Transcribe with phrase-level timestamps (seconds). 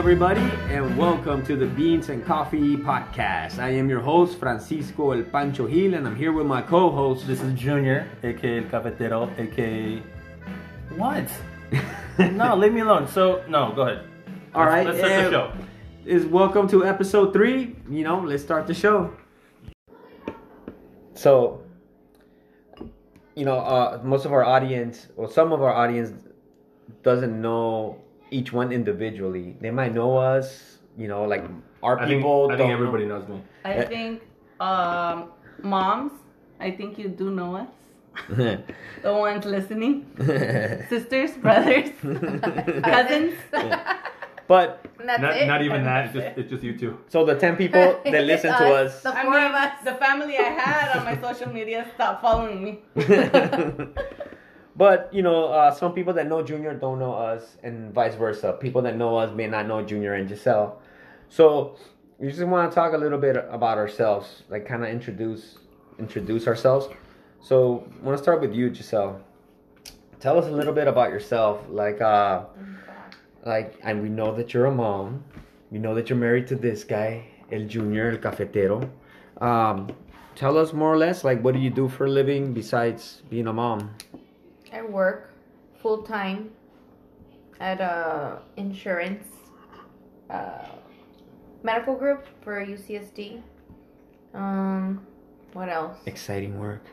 [0.00, 3.58] everybody, and welcome to the Beans and Coffee Podcast.
[3.58, 7.26] I am your host, Francisco El Pancho Gil, and I'm here with my co host.
[7.26, 10.02] This is Junior, aka El Cafetero, aka.
[10.96, 11.28] What?
[12.32, 13.08] no, leave me alone.
[13.08, 14.08] So, no, go ahead.
[14.54, 15.52] All right, Let's start the show.
[16.06, 17.76] Is welcome to episode three.
[17.90, 19.12] You know, let's start the show.
[21.12, 21.62] So,
[23.34, 26.10] you know, uh, most of our audience, or some of our audience,
[27.02, 29.56] doesn't know each one individually.
[29.60, 31.44] They might know us, you know, like
[31.82, 32.48] our I think, people.
[32.50, 33.42] I think everybody knows me.
[33.64, 34.22] I think
[34.60, 35.30] um,
[35.62, 36.12] moms,
[36.60, 37.68] I think you do know us.
[39.02, 40.04] The ones listening,
[40.90, 41.88] sisters, brothers,
[42.84, 43.34] cousins.
[44.46, 46.04] but Not, not even that.
[46.06, 46.98] It's just, it's just you two.
[47.08, 49.02] so the ten people that listen to Us, us.
[49.04, 49.72] The I four mean, of us.
[49.84, 52.78] the family I had on my social media stopped following me.
[54.80, 58.56] But you know, uh, some people that know Junior don't know us, and vice versa.
[58.58, 60.80] People that know us may not know Junior and Giselle.
[61.28, 61.76] So
[62.18, 65.58] we just want to talk a little bit about ourselves, like kind of introduce
[65.98, 66.88] introduce ourselves.
[67.42, 69.20] So I want to start with you, Giselle.
[70.18, 72.44] Tell us a little bit about yourself, like uh,
[73.44, 75.22] like, and we know that you're a mom.
[75.70, 78.88] We know that you're married to this guy, El Junior, El Cafetero.
[79.42, 79.88] Um,
[80.36, 83.46] tell us more or less, like, what do you do for a living besides being
[83.46, 83.90] a mom?
[84.72, 85.32] I work
[85.82, 86.50] full time
[87.60, 89.24] at a insurance
[90.30, 90.66] uh,
[91.62, 93.42] medical group for UCSD.
[94.34, 95.06] Um,
[95.52, 95.96] what else?
[96.06, 96.84] Exciting work.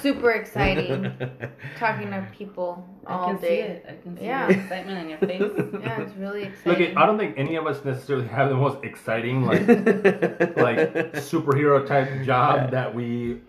[0.00, 1.12] Super exciting.
[1.78, 3.60] Talking to people all I all can see day.
[3.60, 3.86] it.
[3.88, 4.48] I can see Yeah.
[4.48, 5.80] the excitement in your face.
[5.80, 6.88] Yeah, it's really exciting.
[6.88, 6.96] Look.
[6.96, 12.24] I don't think any of us necessarily have the most exciting, like, like superhero type
[12.24, 13.40] job that we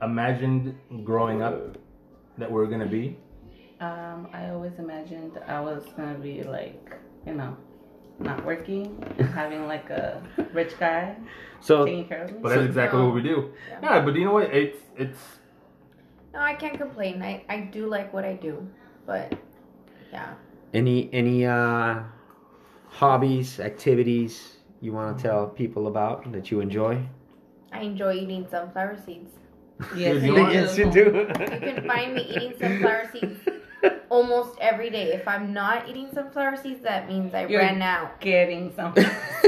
[0.00, 1.76] imagined growing up
[2.38, 3.16] that we're gonna be.
[3.80, 7.56] Um, I always imagined I was gonna be like, you know,
[8.18, 9.02] not working
[9.34, 10.22] having like a
[10.52, 11.16] rich guy
[11.60, 12.38] so, taking care of me.
[12.42, 13.06] But that's exactly No.
[13.06, 13.52] what we do.
[13.68, 13.78] Yeah.
[13.82, 14.52] Yeah, but you know what?
[14.54, 15.18] It's it's
[16.32, 17.22] no, I can't complain.
[17.22, 18.68] I, I do like what I do,
[19.06, 19.32] but
[20.12, 20.34] yeah.
[20.74, 22.02] any any uh,
[22.88, 27.02] hobbies, activities you want to tell people about that you enjoy?
[27.72, 29.32] I enjoy eating sunflower seeds.
[29.96, 30.82] Yes, You you want- yes, do.
[30.84, 31.04] you do.
[31.04, 33.40] You can find me eating sunflower seeds
[34.08, 35.12] almost every day.
[35.12, 38.20] If I'm not eating sunflower seeds, that means I You're- ran out.
[38.20, 38.94] Getting some.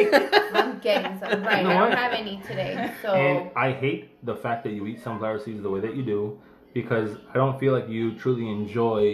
[0.53, 1.43] I'm getting some.
[1.43, 2.93] Right, You know I don't have any today.
[3.03, 6.03] So and I hate the fact that you eat sunflower seeds the way that you
[6.03, 6.39] do
[6.75, 9.13] because I don't feel like you truly enjoy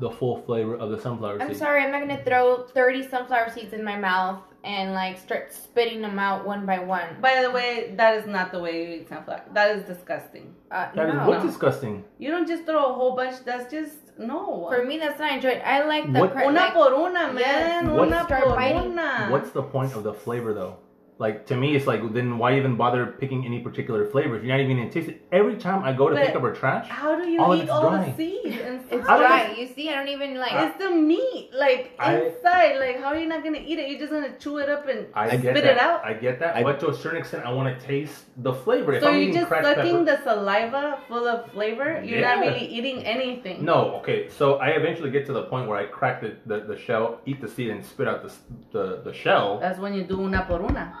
[0.00, 1.56] the full flavor of the sunflower I'm seed.
[1.58, 6.00] sorry, I'm not gonna throw 30 sunflower seeds in my mouth and like start spitting
[6.02, 7.08] them out one by one.
[7.20, 9.42] By the way, that is not the way you eat sunflower.
[9.54, 10.54] That is disgusting.
[10.70, 11.26] Uh, That is no.
[11.28, 12.04] what's disgusting.
[12.18, 13.36] You don't just throw a whole bunch.
[13.44, 14.66] That's just no.
[14.72, 15.60] For me, that's not enjoyed.
[15.64, 17.36] I like the What- cra- Una like, por una, man.
[17.38, 17.84] Yes.
[18.04, 18.92] Una Start por biting.
[18.92, 19.28] una.
[19.30, 20.76] What's the point of the flavor though?
[21.18, 24.44] Like to me, it's like then why even bother picking any particular flavors?
[24.44, 25.20] you're not even gonna taste it?
[25.32, 27.68] Every time I go to But- pick up our trash, How do you All eat
[27.68, 28.04] all dry.
[28.04, 29.54] the seeds and It's I dry.
[29.58, 30.52] You see, I don't even like.
[30.54, 32.78] It's the meat, like I- inside.
[32.78, 33.88] Like, how are you not gonna eat it?
[33.90, 36.04] You're just gonna chew it up and I spit get it out.
[36.04, 38.92] I get that, I- but to a certain extent, I want to taste the flavor.
[38.92, 42.00] If so I'm you're just sucking pepper, the saliva full of flavor.
[42.04, 42.36] You're Yeah.
[42.36, 43.64] not really eating anything.
[43.64, 44.28] No, okay.
[44.28, 47.40] So I eventually get to the point where I crack the, the, the shell, eat
[47.40, 48.32] the seed, and spit out the,
[48.70, 49.58] the, the shell.
[49.58, 50.94] That's when you do una por una.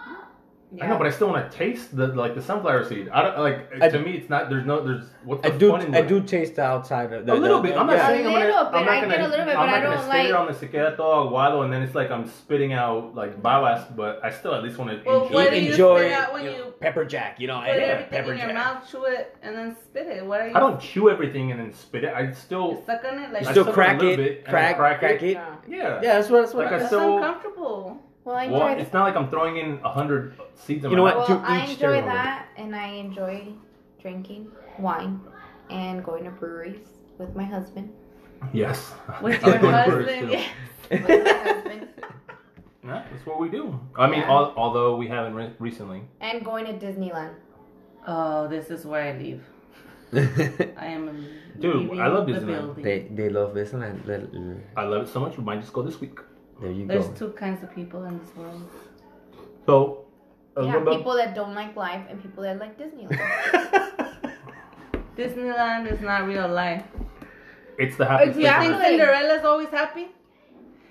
[0.82, 3.08] I know, but I still want to taste the like the sunflower seed.
[3.08, 3.72] I don't like.
[3.82, 4.50] I- to me, it's not.
[4.50, 4.84] There's no.
[4.84, 7.36] There's what's I the do fun in I do taste the outside of the a
[7.36, 7.76] little the- bit.
[7.78, 8.06] I'm not yeah.
[8.06, 8.44] saying I'm gonna.
[8.44, 8.54] bit.
[8.54, 9.16] I'm not I gonna.
[9.16, 10.68] a little bit, I'm but not I gonna don't stay there like- on the se
[10.68, 14.54] queda todo aguado, and then it's like I'm spitting out like ballast, but I still
[14.54, 15.34] at least want to Well, enjoy.
[15.34, 15.50] what it.
[15.52, 17.72] do you enjoy spit out when you know, you pepper jack, you know, put yeah,
[17.72, 18.54] everything pepper in your jack.
[18.54, 20.26] mouth, chew it, and then spit it?
[20.26, 20.54] What are you?
[20.54, 22.08] I don't chew everything and then spit it.
[22.14, 22.82] I You still.
[22.84, 25.30] suck on it like You I still crack it, crack, crack crack, it.
[25.30, 25.32] it.
[25.32, 25.54] Yeah.
[25.66, 25.78] Yeah.
[26.02, 26.64] Yeah, that's what that's what.
[26.66, 28.02] Like I, I That's still- uncomfortable.
[28.28, 28.82] Well, I Well, enjoy.
[28.82, 31.16] it's not like I'm throwing in a hundred seeds in You know what?
[31.16, 33.48] well, to I each their enjoy that, and I enjoy
[34.02, 35.18] drinking wine
[35.70, 37.88] and going to breweries with my husband.
[38.52, 38.92] Yes.
[39.22, 40.46] With your husband, yes.
[40.90, 41.88] With my husband,
[42.84, 43.80] Yeah, that's what we do.
[43.96, 44.30] I mean, Yeah.
[44.36, 46.02] al- although we haven't re- recently.
[46.20, 47.32] and going to Disneyland.
[48.06, 49.42] Oh, this is where I leave.
[50.12, 51.26] I am.
[51.58, 52.46] Dude, I love Disneyland.
[52.76, 52.84] building.
[52.84, 53.98] they they love Disneyland.
[54.76, 55.36] I, I love it so much.
[55.38, 56.18] We might just go this week.
[56.60, 57.14] There you There's go.
[57.14, 58.62] two kinds of people in this world.
[59.66, 60.04] So,
[60.56, 63.18] Yeah, little people that don't like life and people that like Disneyland.
[65.16, 66.84] Disneyland is not real life.
[67.78, 70.08] it's the happiest You think Cinderella's always happy?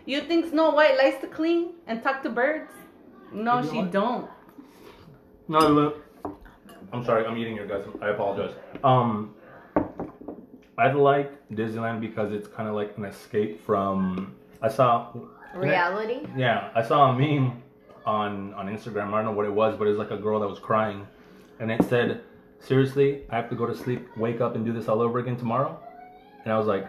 [0.06, 2.72] You think Snow White likes to clean and talk to birds?
[3.32, 3.92] No, You know she what?
[3.92, 4.30] don't.
[5.50, 6.04] No, look.
[6.94, 7.26] I'm sorry.
[7.26, 7.84] I'm eating your guys.
[8.02, 8.56] I apologize.
[8.84, 9.34] Um,
[10.78, 14.34] I like Disneyland because it's kind of like an escape from.
[14.62, 15.14] I saw
[15.58, 16.22] Reality.
[16.36, 17.62] Yeah, I saw a meme
[18.06, 19.14] on on Instagram.
[19.14, 21.08] I don't know what it was, but it was like a girl that was crying,
[21.60, 22.22] and it said,
[22.60, 25.38] "Seriously, I have to go to sleep, wake up, and do this all over again
[25.38, 25.80] tomorrow."
[26.44, 26.88] And I was like,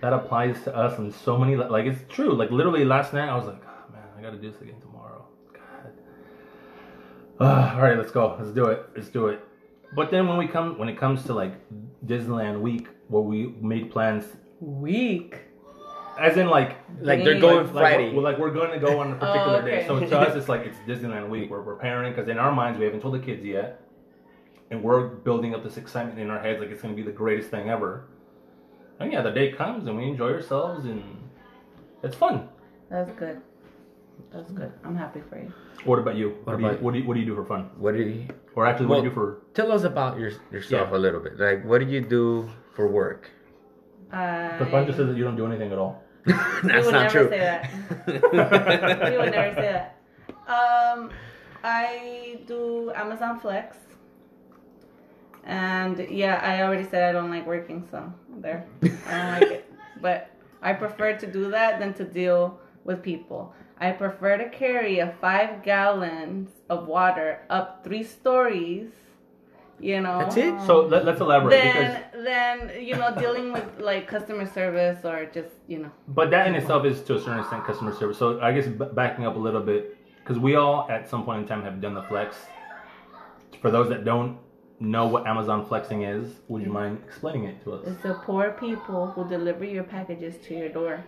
[0.00, 2.34] that applies to us in so many like it's true.
[2.34, 4.80] Like literally last night, I was like, oh, man, I got to do this again
[4.80, 5.26] tomorrow.
[5.52, 5.92] God.
[7.40, 8.36] Ah, all right, let's go.
[8.38, 8.84] Let's do it.
[8.94, 9.40] Let's do it.
[9.94, 11.54] But then when we come when it comes to like
[12.04, 14.24] Disneyland week, where we made plans,
[14.60, 15.36] Week.
[16.18, 18.12] As in like Like they're going like, Friday.
[18.14, 19.84] We're, like we're going to go on a particular Oh, day.
[19.86, 21.50] So to us, it's like it's Disneyland week.
[21.50, 23.80] We're preparing because in our minds we haven't told the kids yet,
[24.70, 27.16] and we're building up this excitement in our heads like it's going to be the
[27.16, 28.08] greatest thing ever.
[29.00, 31.02] And yeah, the day comes and we enjoy ourselves and
[32.02, 32.48] it's fun.
[32.90, 33.40] That's good.
[34.32, 34.72] That's good.
[34.84, 35.52] I'm happy for you.
[35.84, 36.30] What about you?
[36.42, 37.70] What What, do, you, what do you what do you do for fun?
[37.78, 38.26] what do you
[38.56, 39.42] Or actually, what do you do for?
[39.54, 40.96] tell us about your, yourself Yeah.
[40.96, 41.38] a little bit?
[41.38, 43.30] Like, what do you do for work?
[44.12, 46.02] Uh, I, The fun just says that you don't do anything at all.
[46.62, 47.28] That's would not never true.
[47.28, 47.66] say that.
[49.12, 49.96] he would never say that.
[50.46, 51.10] Um,
[51.64, 53.76] I do Amazon Flex.
[55.44, 58.66] And yeah, I already said I don't like working, so there.
[58.82, 59.64] I don't like it.
[60.00, 60.30] But
[60.62, 63.52] I prefer to do that than to deal with people.
[63.80, 68.90] I prefer to carry a five gallons of water up three stories,
[69.80, 70.20] you know.
[70.20, 70.54] That's it?
[70.66, 75.26] So let, let's elaborate because Then, then you know, dealing with like customer service or
[75.26, 75.90] just you know.
[76.08, 78.18] But that in itself is to a certain extent customer service.
[78.18, 81.42] So I guess b- backing up a little bit, because we all at some point
[81.42, 82.36] in time have done the flex.
[83.60, 84.38] For those that don't
[84.80, 87.82] know what Amazon flexing is, would you mind explaining it to us?
[87.86, 91.02] It's the poor people who deliver your packages to your door.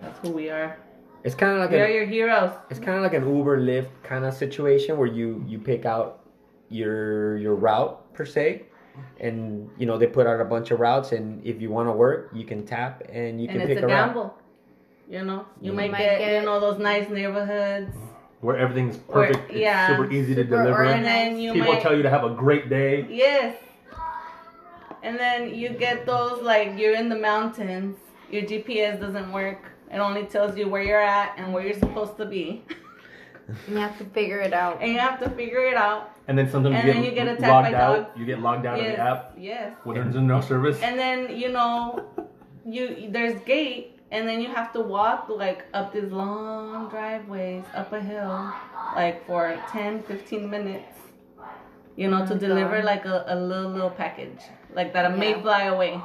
[0.00, 0.76] That's who we are.
[1.24, 2.52] It's kind of like We are your heroes.
[2.70, 6.20] it's kind of like an Uber Lyft kind of situation where you you pick out
[6.68, 8.64] your your route per se,
[9.20, 11.92] and you know they put out a bunch of routes, and if you want to
[11.92, 14.06] work, you can tap and you and can it's pick a a route.
[14.08, 14.34] gamble.
[15.08, 17.94] You know, you You might, might get, get- you know those nice neighborhoods,
[18.40, 20.84] Where everything's Or- perfect, it's yeah, super easy to super deliver.
[20.84, 23.06] and then you People might tell you to have a great day.
[23.08, 23.56] yes,
[25.02, 27.96] and then you get those like you're in the mountains.
[28.30, 29.70] Your GPS doesn't work.
[29.92, 32.64] It only tells you where you're at and where you're supposed to be,
[33.68, 34.82] You have to figure it out.
[34.82, 36.10] and you have to figure it out.
[36.28, 37.96] And then sometimes And you then get, you get attacked logged by out.
[38.08, 38.18] dogs.
[38.18, 39.72] You get logged out yes, of the app yes.
[39.84, 40.80] when there's no service.
[40.82, 42.04] And then you know,
[42.64, 47.92] you there's gate, and then you have to walk like up these long driveways up
[47.92, 48.52] a hill,
[48.96, 50.92] like for 10, 15 minutes.
[51.96, 52.84] You know, Oh to my deliver God.
[52.84, 54.40] like a, a little little package,
[54.74, 55.42] like that may Yeah.
[55.42, 56.00] fly away.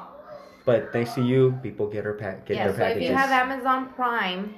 [0.64, 3.32] But thanks to you, people get her pack get Yeah, their so if you have
[3.32, 4.54] Amazon Prime,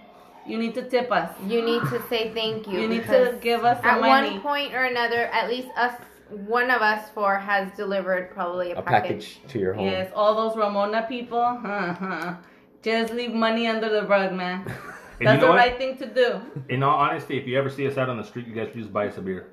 [0.45, 1.29] You need to tip us.
[1.47, 2.79] you need to say thank you.
[2.81, 4.31] You need to give us At money.
[4.31, 5.93] one point or another, at least us,
[6.29, 9.85] one of us four has delivered probably a, a package to your home.
[9.85, 12.35] Yes, all those Ramona people, huh, huh.
[12.81, 14.65] Just leave money under the rug, man.
[15.19, 15.55] That's you know the what?
[15.57, 16.41] right thing to do.
[16.67, 18.91] In all honesty, if you ever see us out on the street, you guys just
[18.91, 19.51] buy us a beer.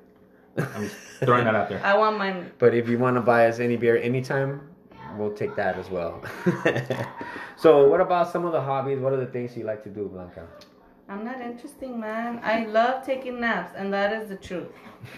[0.57, 1.81] I'm just throwing that out there.
[1.85, 4.67] I want my But if you want to buy us any beer anytime,
[5.17, 6.21] we'll take that as well.
[7.55, 8.99] so, what about some of the hobbies?
[8.99, 10.45] What are the things you like to do, Blanca?
[11.11, 12.39] I'm not interesting, man.
[12.41, 14.69] I love taking naps, and that is the truth.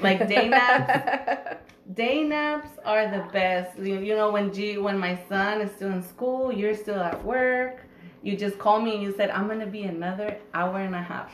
[0.02, 1.60] Like day naps.
[1.94, 3.78] Day naps are the best.
[3.78, 7.24] You, you know, when G, when my son is still in school, you're still at
[7.24, 7.86] work.
[8.24, 11.32] You just call me and you said, "I'm gonna be another hour and a half."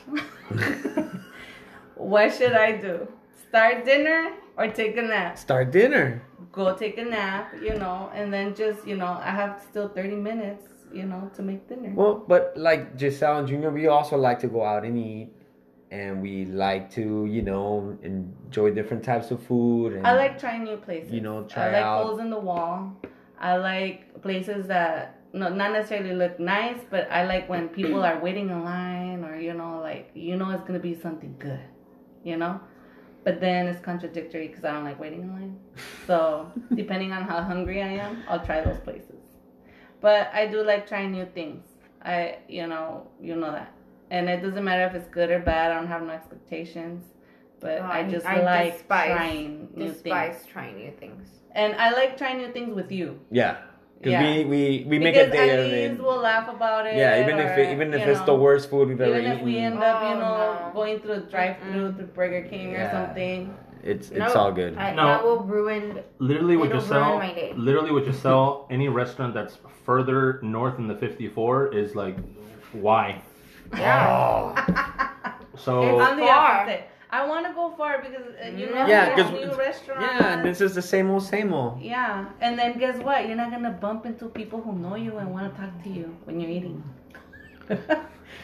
[1.95, 3.07] what should I do?
[3.47, 5.37] Start dinner or take a nap?
[5.37, 6.21] Start dinner.
[6.51, 10.15] Go take a nap, you know, and then just, you know, I have still 30
[10.15, 11.91] minutes, you know, to make dinner.
[11.95, 15.29] Well, but like Giselle and Junior, we also like to go out and eat,
[15.91, 19.93] and we like to, you know, enjoy different types of food.
[19.93, 21.11] And I like trying new places.
[21.11, 22.95] You know, try I like out- holes in the wall.
[23.39, 28.19] I like places that no, not necessarily look nice, but I like when people are
[28.19, 31.61] waiting in line or you know, like you know, it's gonna be something good,
[32.23, 32.59] you know.
[33.23, 35.59] But then it's contradictory because I don't like waiting in line.
[36.07, 39.18] So depending on how hungry I am, I'll try those places.
[40.01, 41.63] But I do like trying new things.
[42.03, 43.73] I, you know, you know that,
[44.09, 45.71] and it doesn't matter if it's good or bad.
[45.71, 47.03] I don't have no expectations.
[47.59, 49.93] But Oh, I I- just I like despise- trying new things.
[50.01, 51.27] Despise trying new things.
[51.53, 53.19] And I like trying new things with you.
[53.31, 53.57] yeah,
[53.97, 54.21] because Yeah.
[54.23, 55.89] we we we make because a day at of it.
[55.91, 56.95] least we'll laugh about it.
[56.95, 59.25] Yeah, even if it, even if you it's the worst food we've ever eaten.
[59.25, 60.71] Even if eaten, we end up, you Oh, know, no.
[60.73, 62.87] going through a drive-through to Burger King Yeah.
[62.87, 63.53] or something.
[63.83, 64.77] It's it's all good.
[64.77, 65.05] I, No.
[65.07, 65.99] That will ruin.
[66.19, 67.53] Literally, with It'll Giselle, ruin my day.
[67.55, 72.17] literally with Giselle, any restaurant that's further north than the 54 is like,
[72.73, 73.21] why?
[73.77, 75.35] Yeah.
[75.57, 76.61] So I'm the far.
[76.61, 76.87] opposite.
[77.11, 80.05] I want to go far because uh, you know Yeah, Yeah, there's 'cause- new restaurants.
[80.21, 81.81] Yeah, and this is the same old, same old.
[81.81, 83.27] Yeah, and then guess what?
[83.27, 86.15] You're not gonna bump into people who know you and want to talk to you
[86.25, 86.83] when you're eating.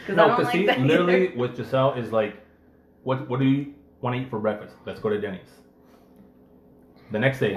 [0.08, 0.80] No, because like see, either.
[0.84, 2.36] literally with Giselle is like,
[3.04, 4.74] what what do you want to eat for breakfast?
[4.84, 5.48] Let's go to Denny's.
[7.12, 7.54] The next day,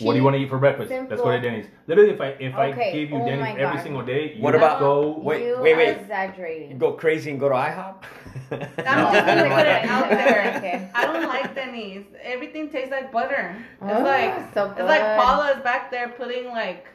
[0.00, 0.90] what do you want to eat for breakfast?
[0.90, 1.38] Let's go to.
[1.40, 1.66] Denny's.
[1.86, 4.54] Literally, if I if Okay, I gave you oh Denny's every single day, you What
[4.54, 5.18] would about- go?
[5.18, 5.96] Wait, you wait, are wait.
[5.98, 6.78] exaggerating.
[6.78, 8.02] Go crazy and go to IHOP.
[8.50, 10.54] I'm just gonna put it out there.
[10.56, 10.90] Okay.
[10.94, 12.04] I don't like Denny's.
[12.22, 13.54] Everything tastes like butter.
[13.82, 15.18] Oh, It's ah, like so it's like good.
[15.20, 16.86] Paula's back there putting like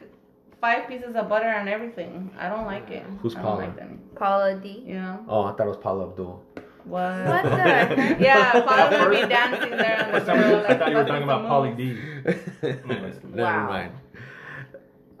[0.60, 2.28] five pieces of butter on everything.
[2.40, 3.04] I don't like it.
[3.20, 3.60] Who's I Paula?
[3.62, 4.00] Don't like Denny's.
[4.16, 4.84] Paula Deen.
[4.86, 6.42] You know Oh, I thought it was Paula Abdul.
[6.84, 7.26] What?
[7.26, 8.20] What the heck?
[8.20, 10.66] Yeah, Paula's gonna be dancing there on the For some reason.
[10.66, 11.98] I thought you were talking about Polly some D.
[12.62, 13.68] Never Wow.
[13.68, 13.92] mind.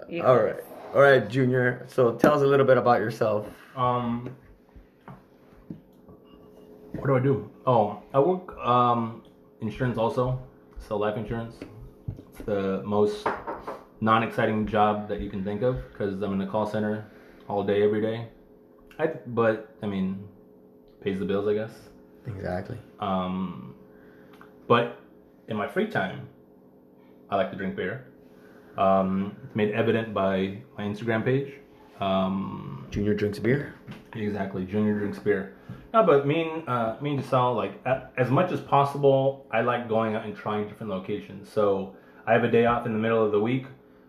[0.08, 0.22] Yeah.
[0.26, 0.60] All right,
[0.94, 1.84] all right, Junior.
[1.88, 3.46] So tell us a little bit about yourself.
[3.76, 4.30] Um,
[6.92, 7.50] what do I do?
[7.66, 9.22] Oh, I work um
[9.60, 10.38] insurance also.
[10.78, 11.56] Sell life insurance.
[12.28, 13.26] It's the most
[14.00, 17.06] non-exciting job that you can think of because I'm in a call center
[17.48, 18.28] all day, every day.
[18.98, 20.28] I but I mean,
[21.04, 21.70] pays the bills, I guess.
[22.26, 22.78] Exactly.
[22.98, 23.74] Um,
[24.66, 24.98] but
[25.48, 26.26] in my free time,
[27.30, 28.06] I like to drink beer.
[28.78, 31.52] Um, it's made evident by my Instagram page.
[32.00, 33.74] Um, Junior drinks beer.
[34.14, 35.54] Exactly, Junior drinks beer.
[35.92, 37.80] No, but me and uh, me and Giselle, like
[38.16, 41.48] as much as possible, I like going out and trying different locations.
[41.48, 41.94] So
[42.26, 43.66] I have a day off in the middle of the week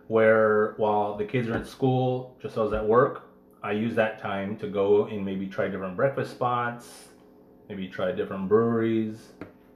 [0.07, 3.24] where, while the kids are in school, just Giselle's at work.
[3.65, 7.07] I use that time to go and maybe try different breakfast spots,
[7.67, 9.17] maybe try different breweries,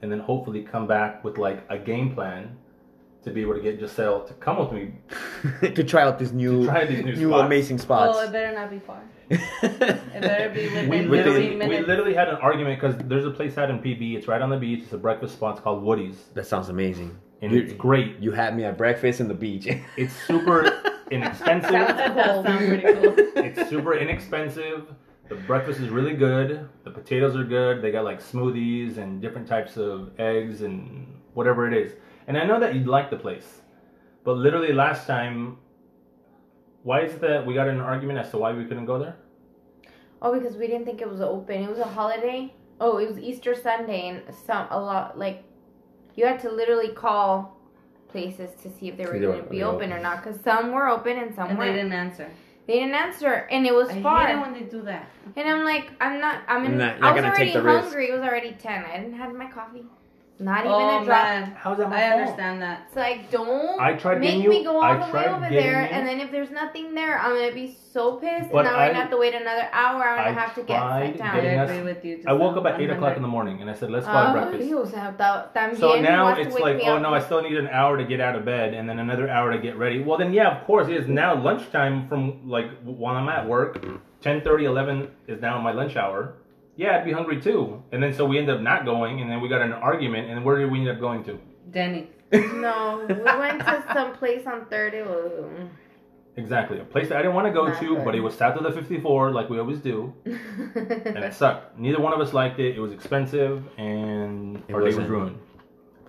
[0.03, 2.55] and then hopefully come back with like a game plan
[3.23, 4.93] to be able to get Giselle to come with me.
[5.73, 7.45] to try out this new, To try these new new spots.
[7.47, 9.01] amazing Oh, it better not be far.
[9.29, 13.57] It better be within We literally, we literally had an argument because there's a place
[13.57, 14.15] out in PB.
[14.17, 14.83] It's right on the beach.
[14.83, 15.55] It's a breakfast spot.
[15.55, 17.17] It's called Woody's, that sounds amazing.
[17.41, 18.19] and You- it's great.
[18.19, 19.67] You had me at breakfast in the beach.
[19.97, 20.79] It's super
[21.11, 21.71] inexpensive.
[21.71, 23.15] That does sound pretty cool.
[23.43, 24.87] it's super inexpensive.
[25.29, 26.67] The breakfast is really good.
[26.83, 27.81] The potatoes are good.
[27.81, 31.93] They got like smoothies and different types of eggs and whatever it is.
[32.27, 33.61] And I know that you'd like the place,
[34.23, 35.57] but literally last time,
[36.83, 39.17] why is it that we got an argument as to why we couldn't go there?
[40.21, 41.63] Oh, because we didn't think it was open.
[41.63, 42.53] It was a holiday.
[42.81, 45.43] Oh, it was Easter Sunday, and some a lot like
[46.15, 47.58] you had to literally call
[48.09, 50.23] places to see if they were going to be they open or not.
[50.23, 51.71] Because some were open and some And weren't.
[51.73, 52.29] They didn't answer.
[52.67, 54.27] They didn't answer, and it was I far.
[54.27, 55.09] hate it when they do that.
[55.35, 56.43] And I'm like, I'm not.
[56.47, 56.71] I'm in.
[56.73, 57.83] You're not- I was already take the risk.
[57.85, 58.09] hungry.
[58.09, 58.85] It was already ten.
[58.85, 59.85] I didn't have my coffee.
[60.41, 61.23] Not oh, even oh a drop.
[61.23, 62.21] man, How's that my I fault?
[62.21, 62.83] understand that.
[62.87, 65.81] It's like don't I tried make getting me go all I the way over there,
[65.81, 68.77] you- and then if there's nothing there, I'm gonna be so pissed, But and now
[68.77, 70.77] we're I- gonna have to wait another hour, hour and I a have to get
[70.79, 71.27] tried sent down.
[71.35, 72.23] I getting us- agree with you.
[72.25, 74.29] I woke up at eight o'clock in the morning and I said, "Let's go have
[74.29, 77.01] Oh, breakfast." Dios, ta- también So now wants it's like, oh up.
[77.01, 79.51] no, I still need an hour to get out of bed and then another hour
[79.51, 80.01] to get ready.
[80.01, 83.83] Well, then yeah, of course, it is now lunchtime from like while I'm at work.
[84.21, 86.33] 10, 30 11 is now my lunch hour.
[86.81, 87.83] Yeah, I'd be hungry too.
[87.91, 90.29] And then so we end up not going and then we got in an argument
[90.29, 91.33] and where did we end up going to?
[91.77, 92.03] Denny.
[92.67, 94.93] No, we went to some place on third.
[94.93, 95.67] It was.
[96.37, 96.79] Exactly.
[96.79, 98.05] A place that I didn't want to go Not to, good.
[98.05, 100.13] but it was south of the 54 like we always do.
[100.25, 101.77] And it sucked.
[101.77, 102.77] Neither one of us liked it.
[102.77, 105.37] It was expensive and It our day was ruined.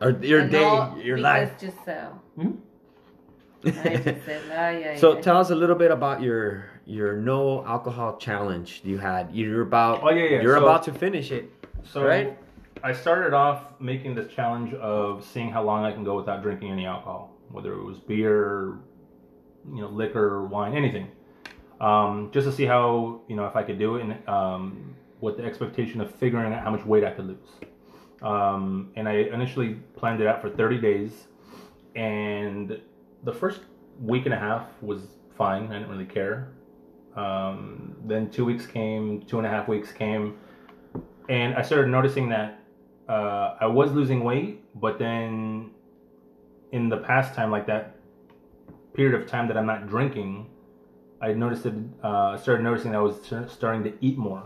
[0.01, 1.53] or your And day, all your because life.
[1.61, 2.23] Giselle.
[2.37, 2.53] Hmm?
[3.67, 5.21] I just said, ay, ay, So ay.
[5.21, 9.31] tell us a little bit about your your no alcohol challenge you had.
[9.33, 10.43] You're about Oh, yeah, yeah.
[10.43, 11.49] you're So- about to finish it.
[11.85, 12.37] So Right?
[12.83, 16.71] I started off making this challenge of seeing how long I can go without drinking
[16.73, 18.79] any alcohol, whether it was beer,
[19.73, 21.07] you know, liquor, wine, anything,
[21.81, 25.37] um, just to see how you know if I could do it, and um, with
[25.37, 27.51] the expectation of figuring out how much weight I could lose.
[28.23, 31.29] Um, and I initially planned it out for 30 days,
[31.95, 32.81] and
[33.25, 33.61] the first
[34.01, 35.03] week and a half was
[35.37, 35.67] fine.
[35.71, 36.49] I didn't really care.
[37.17, 40.39] Um, then two weeks came, two and a half weeks came,
[41.29, 42.61] and I started noticing that
[43.09, 45.71] uh, I was losing weight, but then
[46.73, 47.97] in the past time, like that
[48.95, 50.47] period of time that I'm not drinking,
[51.21, 51.75] I noticed it.
[52.03, 53.17] Uh, started noticing that I was
[53.53, 54.45] starting to eat more,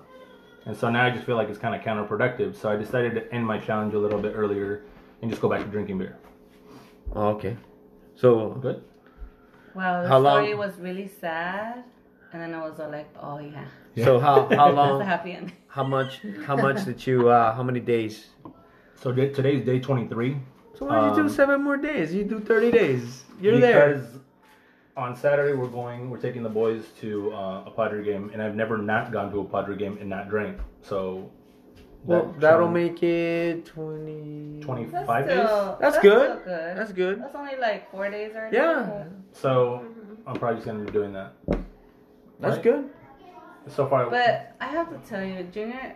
[0.64, 2.56] and so now I just feel like it's kind of counterproductive.
[2.56, 4.85] So I decided to end my challenge a little bit earlier
[5.21, 6.16] and just go back to drinking beer.
[7.14, 7.56] Okay.
[8.16, 8.83] So Good.
[9.75, 11.85] Wow, the How long- story was really sad.
[12.35, 13.64] And then I was all like, oh yeah.
[14.05, 15.53] so how how That's a long happy ending.
[15.69, 18.26] how much how much did you uh how many days?
[18.97, 20.37] So day- today's day 23.
[20.76, 22.12] So why did you Um, do seven more days?
[22.12, 23.23] You do thirty days.
[23.41, 23.95] You're there.
[23.95, 24.19] because
[24.97, 28.57] on Saturday we're going, we're taking the boys to uh, a Padre game, and I've
[28.57, 30.59] never not gone to a Padre game and not drank.
[30.83, 31.31] So
[32.05, 34.61] Well, that that'll challenge- make it 20...
[34.62, 35.37] 25 days.
[35.81, 36.23] That's good.
[36.31, 36.76] still good.
[36.79, 37.21] That's good.
[37.23, 38.57] That's only like four days already.
[38.57, 39.85] Yeah, So
[40.26, 41.33] I'm probably just gonna be doing that.
[42.45, 42.63] That's Right?
[42.63, 42.91] good.
[43.69, 45.95] So far, But I have to tell you, Junior,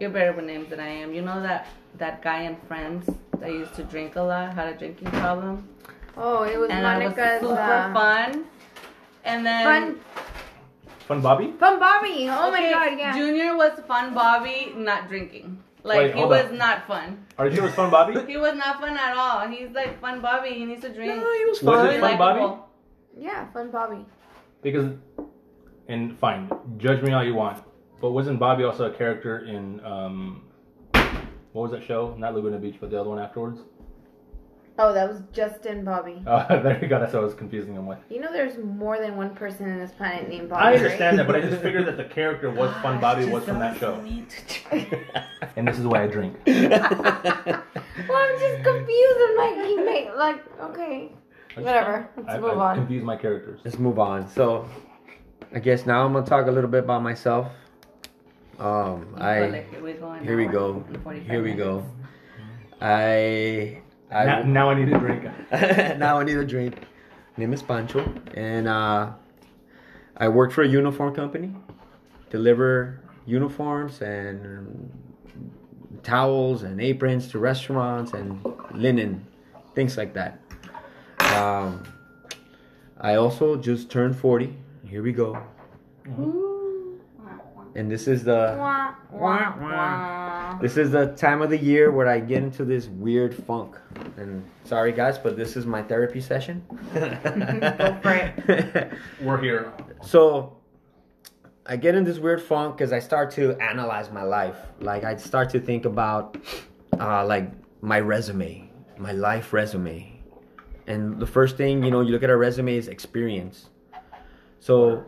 [0.00, 1.14] you're better with names than I am.
[1.14, 1.66] You know that
[1.98, 3.08] that guy in Friends
[3.38, 5.68] that used to drink a lot had a drinking problem,
[6.16, 8.44] Oh, it was and Monica's it was super uh, fun.
[9.24, 10.00] And then fun,
[11.08, 11.52] fun Bobby.
[11.58, 12.28] fun Bobby.
[12.28, 13.12] Oh my Okay, god, yeah.
[13.16, 15.62] Junior was fun Bobby, not drinking.
[15.84, 16.58] Like Wait, he was on.
[16.58, 17.24] not fun.
[17.38, 18.18] Are you sure it's fun Bobby?
[18.32, 19.46] He was not fun at all.
[19.48, 20.50] He's like fun Bobby.
[20.50, 21.14] He needs to drink.
[21.14, 21.90] No, he was Was fun.
[21.94, 22.60] it fun, Bobby?
[23.18, 24.04] Yeah, fun Bobby.
[24.62, 24.92] Because,
[25.88, 27.62] and fine, judge me all you want,
[28.00, 30.42] but wasn't Bobby also a character in um,
[31.52, 32.14] what was that show?
[32.18, 33.60] Not Laguna Beach, but the other one afterwards.
[34.76, 36.20] Oh, that was Justin Bobby.
[36.26, 36.98] Uh, there you go.
[36.98, 37.98] That's what I was confusing him with.
[38.10, 40.64] You know, there's more than one person in this planet named Bobby.
[40.64, 41.26] I understand right?
[41.26, 43.94] that, but I just figured that the character was Fun Bobby was from that show,
[45.56, 46.36] and this is why I drink.
[46.44, 49.18] Well, I'm just confused.
[49.20, 51.12] I'm like, he made like, okay,
[51.54, 52.10] whatever.
[52.16, 52.76] Let's I, move I on.
[52.76, 53.60] confuse my characters.
[53.64, 54.28] Let's move on.
[54.28, 54.68] So,
[55.54, 57.46] I guess now I'm gonna talk a little bit about myself.
[58.58, 60.12] Um, I here we go.
[60.22, 60.84] here we go.
[60.88, 61.72] and 45 Here we go.
[61.76, 61.88] minutes.
[62.80, 63.80] I
[64.10, 65.24] I Now, now I need a drink.
[65.98, 66.74] now I need a drink.
[67.36, 69.10] Name is Pancho, and uh,
[70.16, 71.54] I work for a uniform company.
[72.30, 74.90] Deliver uniforms and
[76.02, 79.24] towels and aprons to restaurants and linen,
[79.74, 80.40] things like that.
[81.36, 81.82] Um,
[83.00, 84.56] I also just turned forty.
[84.94, 85.36] Here we go,
[86.20, 87.00] Ooh.
[87.74, 90.58] and this is the Wah, wah, wah.
[90.60, 93.76] This is the time of the year where I get into this weird funk.
[94.16, 96.62] And sorry guys, but this is my therapy session.
[96.94, 98.92] Go for it.
[99.20, 99.72] We're here.
[100.00, 100.58] so
[101.66, 104.58] I get in this weird funk because I start to analyze my life.
[104.78, 106.36] Like I start to think about
[107.00, 110.22] uh, like my resume, my life resume.
[110.86, 113.70] And the first thing, you know, you look at a resume is experience.
[114.64, 115.04] So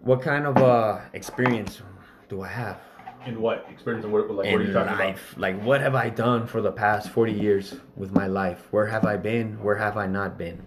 [0.00, 1.82] what kind of uh, experience
[2.30, 2.80] do I have?
[3.26, 5.34] In what experience and what, like, what are you in talking life.
[5.36, 8.68] Like, what have I done for the past 40 years with my life?
[8.70, 9.62] Where have I been?
[9.62, 10.64] Where have I not been?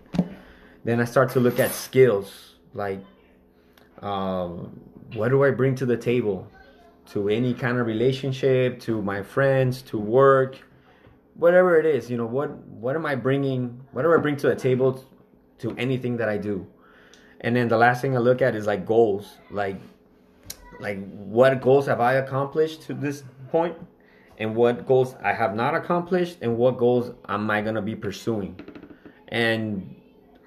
[0.83, 2.53] Then I start to look at skills.
[2.75, 3.03] Like,
[3.99, 4.79] um,
[5.15, 6.47] what do I bring to the table?
[7.13, 10.59] To any kind of relationship, to my friends, to work,
[11.33, 13.81] whatever it is, you know, what what am I bringing?
[13.91, 15.03] What do I bring to the table
[15.59, 16.67] to anything that I do?
[17.41, 19.37] And then the last thing I look at is like goals.
[19.51, 19.77] Like
[20.79, 23.77] like what goals have I accomplished to this point
[24.37, 27.95] and what goals I have not accomplished and what goals am I going to be
[27.95, 28.59] pursuing.
[29.29, 29.95] And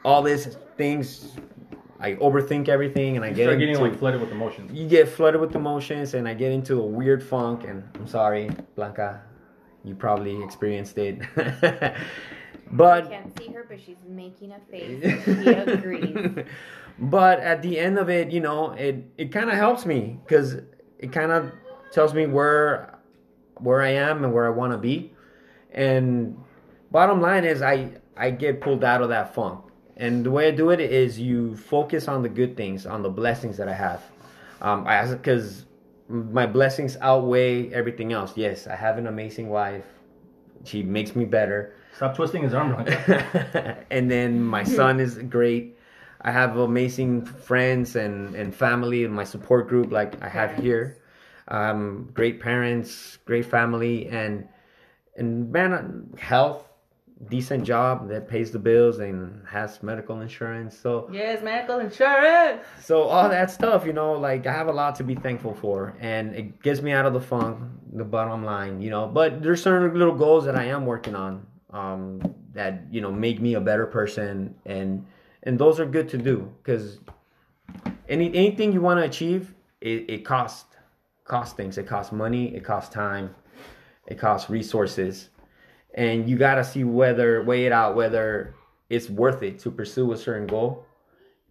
[0.04, 1.32] all these things
[2.00, 4.70] I overthink everything and I You get start into getting like flooded with emotions.
[4.72, 8.50] you get flooded with emotions and I get into a weird funk and I'm sorry,
[8.76, 9.22] Blanca,
[9.84, 11.20] you probably experienced it.
[12.70, 15.02] I but can't see her, but she's making a face.
[15.24, 16.44] She agrees.
[16.98, 20.56] but at the end of it, you know, it it kind of helps me because
[20.98, 21.52] it kind of
[21.92, 22.98] tells me where
[23.60, 25.12] where I am and where I want to be.
[25.72, 26.36] And
[26.90, 29.64] bottom line is, I I get pulled out of that funk.
[29.96, 33.10] And the way I do it is you focus on the good things, on the
[33.10, 34.02] blessings that I have.
[34.60, 35.64] Um, I because
[36.08, 38.36] my blessings outweigh everything else.
[38.36, 39.84] Yes, I have an amazing wife.
[40.64, 41.74] She makes me better.
[41.98, 43.84] Stop twisting his arm, Blanca.
[43.90, 45.76] and then my son is great.
[46.20, 50.98] I have amazing friends and, and family and my support group like I have here.
[51.48, 54.46] Um, great parents, great family, and
[55.16, 56.68] and man, health,
[57.28, 60.78] decent job that pays the bills and has medical insurance.
[60.78, 62.62] So Yes, medical insurance.
[62.80, 65.96] so all that stuff, you know, like I have a lot to be thankful for,
[65.98, 67.58] and it gets me out of the funk.
[67.92, 71.44] The bottom line, you know, but there's certain little goals that I am working on,
[71.70, 75.06] um, that you know make me a better person, and
[75.42, 76.98] and those are good to do because
[78.08, 80.64] any anything you want to achieve, it, it costs
[81.24, 81.78] costs things.
[81.78, 82.54] It costs money.
[82.54, 83.34] It costs time.
[84.06, 85.28] It costs resources,
[85.94, 88.54] and you gotta see whether weigh it out whether
[88.88, 90.86] it's worth it to pursue a certain goal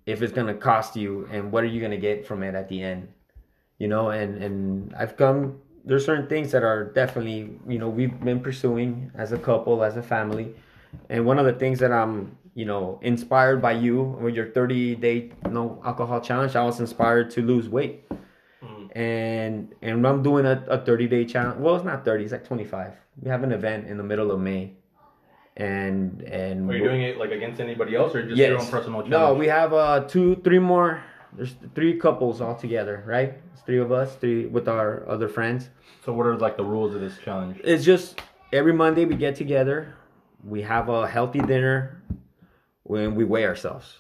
[0.06, 2.82] if it's gonna cost you and what are you gonna get from it at the
[2.82, 3.08] end
[3.78, 8.20] you know and and i've come there's certain things that are definitely you know we've
[8.30, 10.54] been pursuing as a couple as a family
[11.10, 14.96] and one of the things that i'm you know inspired by you with your 30
[14.96, 18.04] day no alcohol challenge i was inspired to lose weight
[18.96, 22.46] and and i'm doing a, a 30 day challenge well it's not 30 it's like
[22.46, 24.74] 25 we have an event in the middle of may
[25.58, 28.50] and and Are you doing it like against anybody else or just Yes.
[28.50, 29.10] your own personal challenge?
[29.10, 31.02] No, we have uh two, three more.
[31.38, 33.36] There's three couples all together, right?
[33.54, 35.70] It's three of us, three with our other friends.
[36.04, 37.62] So what are like the rules of this challenge?
[37.64, 38.20] It's just
[38.52, 39.94] every Monday we get together.
[40.44, 42.02] We have a healthy dinner
[42.84, 43.98] when we weigh ourselves.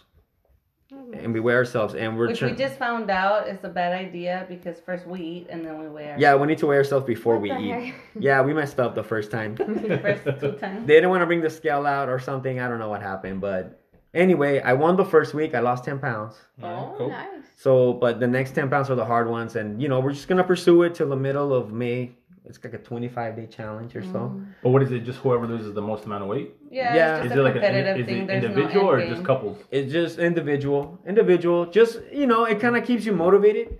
[1.13, 3.91] and we weigh ourselves, and we're Which try- we just found out is a bad
[3.91, 6.15] idea because first we eat and then we wear.
[6.17, 7.71] yeah, we need to weigh ourselves before What we eat.
[7.71, 7.95] heck?
[8.19, 9.55] Yeah, we messed up the first time.
[9.55, 9.65] the
[10.25, 10.87] first two times.
[10.87, 12.59] they didn't want to bring the scale out or something.
[12.61, 13.76] I don't know what happened, but
[14.13, 15.55] anyway, I won the first week.
[15.55, 16.35] I lost ten pounds.
[16.61, 17.09] Oh, cool.
[17.09, 17.27] nice.
[17.55, 20.27] So, but the next ten pounds are the hard ones, and you know we're just
[20.27, 22.11] gonna pursue it till the middle of May.
[22.45, 24.31] It's like a twenty-five day challenge or so.
[24.31, 24.45] Mm.
[24.63, 24.99] But what is it?
[25.01, 26.53] Just whoever loses the most amount of weight?
[26.71, 27.15] Yeah, Yeah.
[27.17, 28.29] it's Is just it a like an is thing.
[28.29, 29.57] it individual no or just couples?
[29.69, 31.65] It's just individual, individual.
[31.65, 33.79] Just you know, it kind of keeps you motivated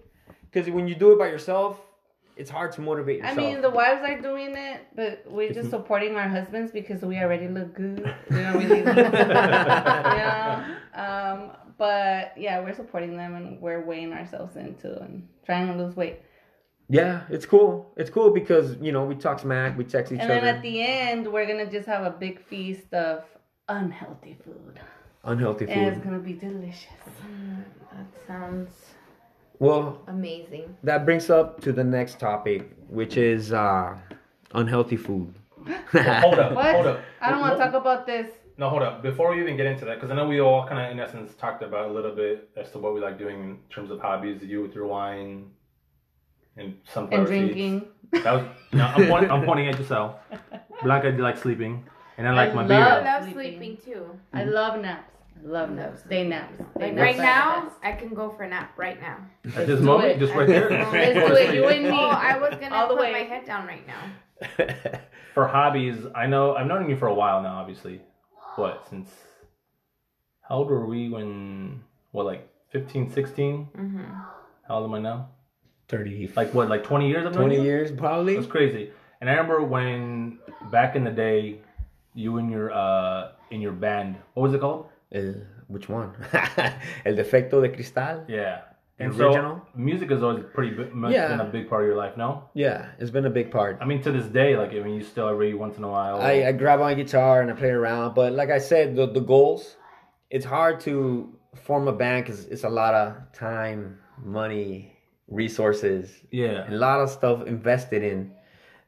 [0.52, 1.80] because when you do it by yourself,
[2.38, 3.38] it's hard to motivate yourself.
[3.38, 7.17] I mean, the wives are doing it, but we're just supporting our husbands because we
[7.17, 8.13] already look good.
[8.30, 10.76] We don't really need yeah.
[10.93, 15.95] Um, but yeah, we're supporting them and we're weighing ourselves into and trying to lose
[15.95, 16.21] weight.
[16.89, 17.91] yeah, it's cool.
[17.97, 20.34] It's cool because you know we talk smack, we text each other.
[20.34, 23.23] And then at the end, we're gonna just have a big feast of
[23.67, 24.80] unhealthy food,
[25.23, 25.76] Unhealthy food.
[25.78, 26.88] and it's gonna be delicious.
[27.93, 28.69] That sounds
[29.60, 30.76] well, amazing.
[30.84, 33.96] that brings up to the next topic, which is uh,
[34.54, 35.34] unhealthy food.
[35.93, 36.76] Well, hold up, What?
[36.76, 37.00] hold up.
[37.22, 38.30] I don't want to talk about this.
[38.58, 39.04] No, hold up.
[39.04, 41.34] Before we even get into that, because I know we all kind of, in essence,
[41.36, 44.41] talked about a little bit as to what we like doing in terms of hobbies.
[44.41, 45.52] You with your wine
[46.56, 47.54] and sunflower And seeds.
[47.54, 47.88] drinking.
[48.24, 48.46] That was.
[48.72, 50.15] No, I'm, pointing, I'm pointing at yourself.
[50.84, 51.84] Blanca, you like sleeping,
[52.17, 52.78] and I like I my love- beer.
[52.80, 53.78] I love Sleeping.
[53.78, 54.20] sleeping too.
[54.34, 55.12] I love naps.
[55.43, 56.02] I love naps.
[56.04, 56.58] Day naps.
[56.58, 57.71] Day Like naps right now.
[57.84, 59.17] I can go for a nap right now.
[59.56, 60.69] At this moment, just right this there.
[60.91, 61.56] Let's do it.
[61.56, 61.89] You and me.
[61.91, 63.12] Oh, I was gonna All the put way.
[63.12, 65.00] my head down right now.
[65.34, 67.60] For hobbies, I know I've known you for a while now.
[67.60, 68.02] Obviously,
[68.56, 69.10] what since?
[70.41, 71.84] How old were we when?
[72.12, 73.67] What like 15, 16?
[73.78, 74.04] Mm-hmm.
[74.67, 75.30] How old am I now?
[75.89, 76.69] Thirty, Like what?
[76.69, 77.26] Like twenty years?
[77.26, 77.62] I've known twenty you?
[77.63, 78.36] years probably.
[78.36, 78.91] That's crazy.
[79.21, 80.39] And I remember when
[80.71, 81.60] back in the day,
[82.13, 84.88] you and your uh in your band, what was it called?
[85.12, 85.36] El,
[85.67, 86.13] which one?
[87.06, 88.26] El defecto de cristal.
[88.28, 88.62] Yeah.
[89.00, 89.62] And original?
[89.63, 91.28] so music is always pretty big, much Yeah.
[91.28, 92.17] been a big part of your life.
[92.17, 93.78] No, Yeah, it's been a big part.
[93.80, 96.20] I mean to this day, like I mean, you still every once in a while.
[96.20, 99.22] I, I grab my guitar and I play around, but like I said, the the
[99.22, 99.78] goals,
[100.32, 101.32] it's hard to
[101.63, 106.70] form a band because it's a lot of time, money, resources, yeah.
[106.70, 108.32] a lot of stuff invested in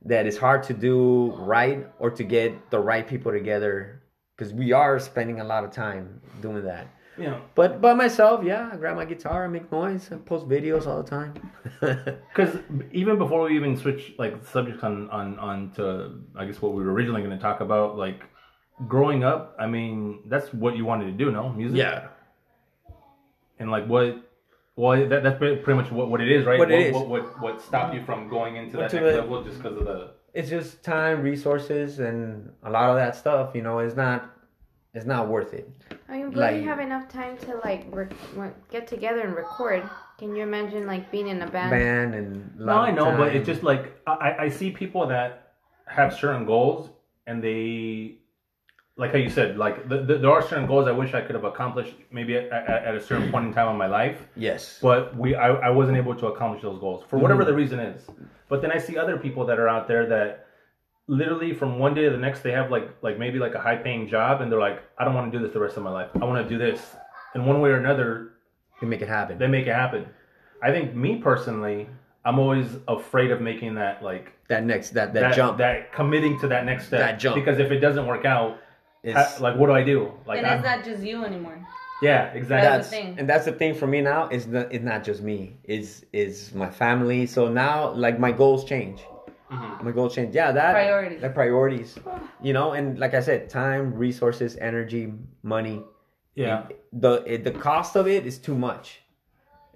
[0.06, 3.99] that is hard to do right or to get the right people together
[4.40, 6.88] because we are spending a lot of time doing that.
[7.18, 7.42] Yeah.
[7.56, 11.04] But by myself, yeah, I grab my guitar, I make noise, I post videos all
[11.04, 11.34] the time.
[12.30, 12.58] Because
[12.94, 16.84] even before we even switch like subjects on on on to I guess what we
[16.84, 18.22] were originally going to talk about, like
[18.88, 19.56] growing up.
[19.60, 21.50] I mean, that's what you wanted to do, no?
[21.50, 21.78] Music.
[21.78, 22.08] yeah.
[23.60, 24.26] And like what.
[24.78, 26.58] Well, that, that's pretty much what, what it is, right?
[26.58, 26.94] What it what, is.
[26.94, 30.12] What, what, what stopped you from going into that next level just because of the
[30.40, 33.52] it's just time, resources, and a lot of that stuff.
[33.54, 34.32] You know, it's not,
[34.94, 35.70] it's not worth it.
[36.08, 39.84] I mean, but Like- you have enough time to like rec- get together and record.
[40.18, 41.72] Can you imagine like being in a band?
[41.72, 43.36] Band and No, I of know, but time.
[43.38, 45.54] it's just like I, I see people that
[45.88, 46.90] have certain goals
[47.28, 48.19] and they,
[49.00, 51.34] like how you said, like the, the, there are certain goals I wish I could
[51.34, 54.78] have accomplished maybe at, at, at a certain point in time in my life, yes,
[54.82, 57.64] but we I, I wasn't able to accomplish those goals for whatever the mm.
[57.64, 58.06] reason is.
[58.50, 60.48] But then I see other people that are out there that
[61.08, 63.78] literally from one day to the next they have like like maybe like a high
[63.78, 65.92] paying job and they're like I don't want to do this the rest of my
[65.92, 66.10] life.
[66.22, 66.82] I want to do this.
[67.36, 68.34] In one way or another,
[68.82, 69.38] they make it happen.
[69.38, 70.08] they make it happen.
[70.62, 71.88] I think me personally,
[72.26, 76.38] I'm always afraid of making that like that next, that that, that jump that committing
[76.42, 77.00] to that next step.
[77.00, 77.36] That jump.
[77.36, 78.60] Because if it doesn't work out,
[79.04, 80.12] is ha- like what do I do?
[80.26, 81.58] Like and I- it's not just you anymore.
[82.02, 82.70] yeah, exactly.
[82.70, 83.16] that's the thing.
[83.20, 84.28] and that's the thing for me now.
[84.30, 85.58] Is not it's not just me.
[85.64, 87.26] Is is my family.
[87.26, 89.02] So now like my goals change.
[89.52, 89.84] Mhm.
[89.84, 90.36] My goals change.
[90.36, 91.22] Yeah, that Priorities.
[91.22, 91.98] The priorities.
[92.42, 95.84] You know, and like I said, time, resources, energy, money.
[96.36, 96.68] Yeah.
[96.94, 99.02] the it, the cost of it is too much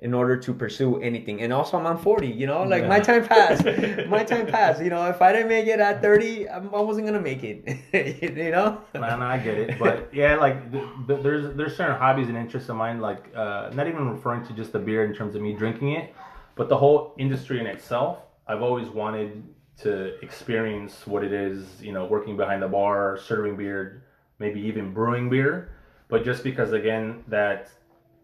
[0.04, 1.42] in order to pursue anything.
[1.42, 2.64] And also i'm on 40 you know?
[2.64, 3.66] Like my time passed.
[4.08, 5.04] My time passed you know?
[5.10, 7.58] If i didn't make it at 30 i I wasn't gonna make it
[8.38, 8.82] you know?
[8.94, 12.70] Man, I get it, but yeah, like th- th- there's there's certain hobbies and interests
[12.70, 15.54] of mine, like uh, not even referring to just the beer in terms of me
[15.54, 16.14] drinking it,
[16.56, 18.20] but the whole industry in itself.
[18.46, 19.42] I've always wanted
[19.78, 24.04] to experience what it is, you know, working behind the bar, serving beer,
[24.40, 25.74] maybe even brewing beer.
[26.10, 27.70] But just because, again, that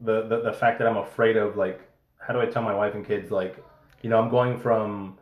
[0.02, 1.82] the, the the fact that I'm afraid of, like,
[2.20, 3.58] how do I tell my wife and kids, like,
[4.02, 5.18] you know, I'm going from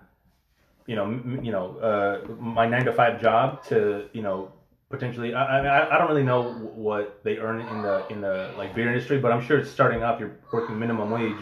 [0.86, 4.54] you know, m- you know, uh, my nine to five job to, you know,
[4.90, 5.34] potentially.
[5.34, 8.88] I, I, I don't really know what they earn in the in the like beer
[8.88, 10.18] industry, but I'm sure it's starting off.
[10.20, 11.36] You're working minimum wage,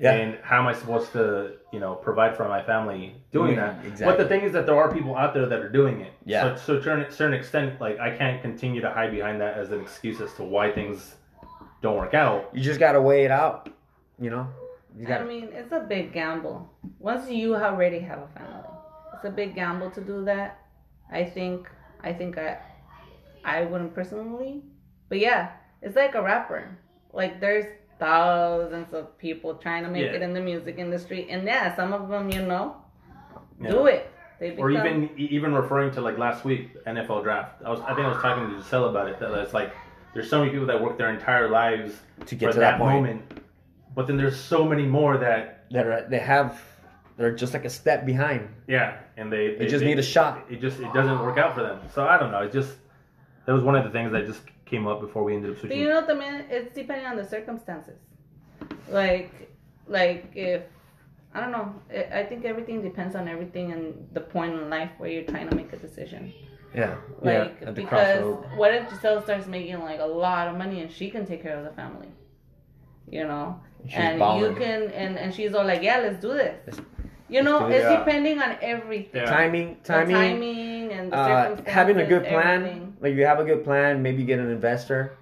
[0.00, 0.14] Yeah.
[0.14, 3.84] and how am I supposed to, you know, provide for my family doing Yeah, that?
[3.86, 4.06] exactly.
[4.06, 6.12] But the thing is that there are people out there that are doing it.
[6.24, 6.56] Yeah.
[6.56, 9.70] So, so to a certain extent, like I can't continue to hide behind that as
[9.70, 11.14] an excuse as to why things
[11.82, 12.48] don't work out.
[12.54, 13.68] You just gotta weigh it out.
[14.20, 14.46] You know.
[14.96, 15.24] You I gotta.
[15.24, 16.68] mean, it's a big gamble.
[16.98, 18.68] Once you already have a family,
[19.14, 20.60] it's a big gamble to do that.
[21.10, 21.68] I think.
[22.02, 22.58] I think I.
[23.44, 24.62] I wouldn't personally,
[25.08, 25.50] but yeah,
[25.82, 26.78] it's like a rapper.
[27.12, 27.66] Like there's
[27.98, 30.12] thousands of people trying to make Yeah.
[30.12, 32.76] it in the music industry, and yeah, some of them, you know,
[33.60, 33.70] Yeah.
[33.70, 34.08] do it.
[34.38, 37.62] Become, Or even even referring to like last week NFL draft.
[37.64, 39.18] I was I think I was talking to Giselle about it.
[39.20, 39.72] That it's like
[40.14, 41.94] there's so many people that work their entire lives
[42.26, 42.94] To get for to that point.
[43.02, 43.22] moment,
[43.94, 46.60] but then there's so many more that that are, they have.
[47.16, 48.48] They're just like a step behind.
[48.66, 50.44] yeah, and they They just need a shot.
[50.50, 51.78] It just it doesn't work out for them.
[51.94, 52.42] So I don't know.
[52.42, 52.72] It just
[53.46, 55.60] that was one of the things that just came up before we ended up But
[55.60, 55.80] switching.
[55.80, 57.98] you know, también it's depending on the circumstances.
[58.90, 59.32] Like,
[59.86, 60.62] like if
[61.34, 64.90] I don't know, I I think everything depends on everything and the point in life
[64.98, 66.32] where you're trying to make a decision.
[66.74, 66.94] Yeah.
[67.20, 68.56] Like, At the because crossroad.
[68.58, 71.56] what if Giselle starts making like a lot of money and she can take care
[71.56, 72.08] of the family,
[73.10, 76.56] you know, She's and you can, and and she's all like, yeah, let's do this.
[76.66, 76.80] Let's-
[77.28, 77.76] You know, it.
[77.76, 77.98] it's Yeah.
[77.98, 79.22] depending on everything.
[79.22, 79.30] Yeah.
[79.38, 82.60] Timing, The timing, timing and the uh, having a good plan.
[82.62, 82.96] everything.
[83.00, 85.16] Like you have a good plan, maybe get an investor,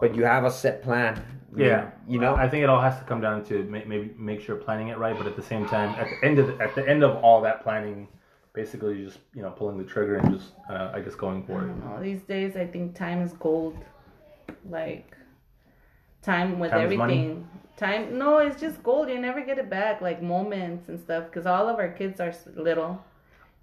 [0.00, 1.14] but you have a set plan.
[1.18, 2.34] I mean, Yeah, You know.
[2.36, 5.16] I think it all has to come down to maybe make sure planning it right,
[5.18, 7.40] but at the same time, at the end of the, at the end of all
[7.42, 8.06] that planning,
[8.54, 11.64] basically you just you know pulling the trigger and just uh, I guess going for
[11.66, 12.02] it.
[12.02, 13.76] These days, I think time is gold.
[14.68, 15.16] Like
[16.22, 17.48] time with Time everything.
[17.76, 19.08] Time, no, it's just gold.
[19.08, 20.00] You never get it back.
[20.00, 23.02] Like moments and stuff, because all of our kids are little,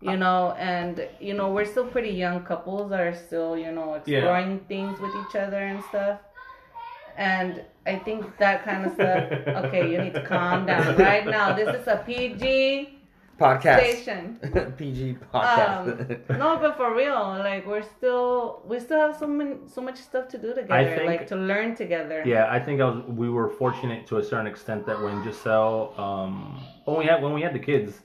[0.01, 3.93] you know, and you know we're still pretty young couples that are still you know
[3.93, 6.19] exploring things with each other and stuff.
[7.17, 9.31] And I think that kind of stuff.
[9.65, 11.53] Okay, you need to calm down right now.
[11.53, 12.98] This is a PG
[13.39, 13.79] podcast.
[13.79, 14.73] station.
[14.77, 16.29] PG podcast.
[16.29, 19.97] Um, no, but for real, like we're still we still have so many so much
[19.97, 22.23] stuff to do together, think- like to learn together.
[22.25, 23.03] Yeah, I think I was.
[23.07, 27.33] We were fortunate to a certain extent that when Giselle, um, when we had when
[27.33, 28.01] we had the kids,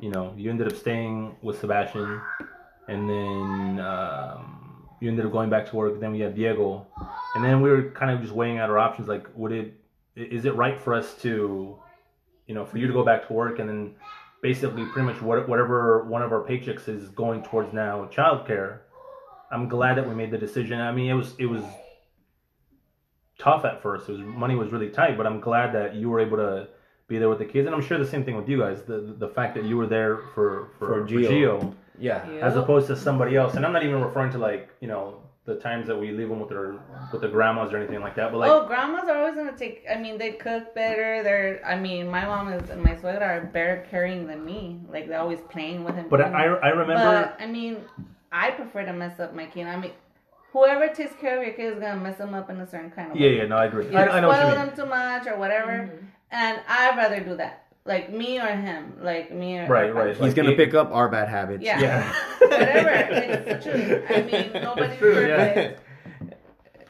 [0.00, 2.20] you know, you ended up staying with Sebastian,
[2.88, 6.00] and then um, you ended up going back to work.
[6.00, 6.86] Then we had Diego,
[7.34, 9.08] and then we were kind of just weighing out our options.
[9.08, 9.74] Like, would it
[10.16, 11.76] is it right for us to,
[12.46, 13.94] you know, for you to go back to work and then
[14.44, 18.80] basically pretty much what, whatever one of our paychecks is going towards now childcare.
[19.50, 20.82] I'm glad that we made the decision.
[20.82, 21.64] I mean, it was it was
[23.38, 24.06] tough at first.
[24.08, 26.68] It was money was really tight, but I'm glad that you were able to
[27.08, 28.82] be there with the kids, and I'm sure the same thing with you guys.
[28.82, 31.30] The the fact that you were there for for, For for Gio.
[31.30, 32.30] Gio, yeah.
[32.30, 32.42] Yep.
[32.42, 33.54] as opposed to somebody else.
[33.54, 36.40] And I'm not even referring to like you know the times that we leave them
[36.40, 36.74] with their
[37.12, 38.32] with the grandmas or anything like that.
[38.32, 39.84] But like oh, grandmas are always gonna take.
[39.90, 41.22] I mean, they cook better.
[41.22, 41.60] They're.
[41.66, 44.80] I mean, my mom is and my suegra are better carrying than me.
[44.88, 46.06] Like they're always playing with him.
[46.08, 47.84] but I I remember But I mean,
[48.32, 49.66] I prefer to mess up my kid.
[49.66, 49.92] I mean,
[50.52, 53.12] whoever takes care of your kid is gonna mess them up in a certain kind
[53.12, 53.36] of yeah way.
[53.38, 53.90] yeah no I agree.
[53.90, 54.66] You I, I know what spoil you mean.
[54.66, 56.06] them too much or whatever, mm-hmm.
[56.30, 57.63] and I'd rather do that.
[57.86, 58.94] Like me or him.
[59.02, 60.08] Like me or Right, or- right.
[60.12, 61.62] He's Like, gonna it- pick up our bad habits.
[61.62, 61.80] Yeah.
[61.80, 62.12] Yeah.
[62.38, 62.88] Whatever.
[62.90, 64.02] It's true.
[64.08, 65.52] I mean, nobody's true, yeah.
[65.54, 65.80] perfect.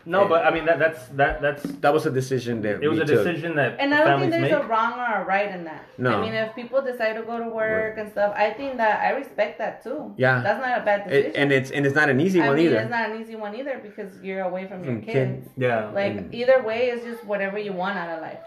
[0.06, 2.98] No, but I mean that that's that that's that was a decision that it was
[2.98, 3.24] we a took.
[3.24, 4.52] decision that And I don't think there's make.
[4.52, 5.86] a wrong or a right in that.
[5.96, 6.18] No.
[6.18, 9.12] I mean, if people decide to go to work and stuff, I think that I
[9.12, 10.12] respect that too.
[10.18, 10.42] Yeah.
[10.42, 11.30] That's not a bad decision.
[11.30, 12.80] It, and it's and it's not an easy I one mean, either.
[12.80, 15.42] it's not an easy one either because you're away from your From kids.
[15.46, 15.48] kids.
[15.56, 15.86] yeah.
[15.88, 18.38] Like And- either way, it's just whatever you want out of life.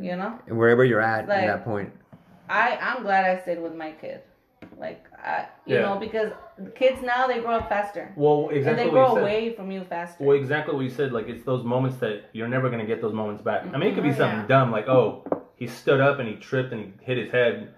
[0.00, 0.38] You know.
[0.48, 1.90] Wherever you're at Like- at that point.
[2.48, 4.20] I I'm glad I stayed with my kid.
[4.78, 5.82] Like I, you Yeah.
[5.82, 6.32] know, because
[6.74, 10.22] kids now they grow up faster well, and exactly they grow away from you faster.
[10.22, 11.12] Well, exactly what you said.
[11.12, 13.64] Like it's those moments that you're never gonna get those moments back.
[13.72, 14.16] I mean, it could be Mhm.
[14.16, 14.46] something Yeah.
[14.46, 15.24] dumb like, oh,
[15.56, 17.68] he stood up and he tripped and he hit his head,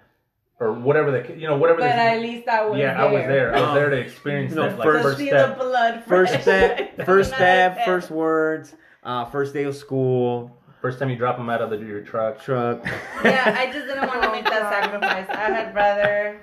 [0.60, 1.78] or whatever the you know whatever.
[1.80, 3.00] but the, at least I was yeah, there.
[3.06, 3.48] I was there.
[3.56, 5.58] I was Um, there to experience you know, that like first- to first step.
[5.58, 6.02] the blood.
[6.04, 10.50] First step, first step, first words, uh, first day of school,
[10.88, 12.40] First time you drop him out of the, your truck.
[12.42, 12.82] truck.
[13.22, 15.26] Yeah, I just didn't want to make that sacrifice.
[15.28, 16.40] I had rather,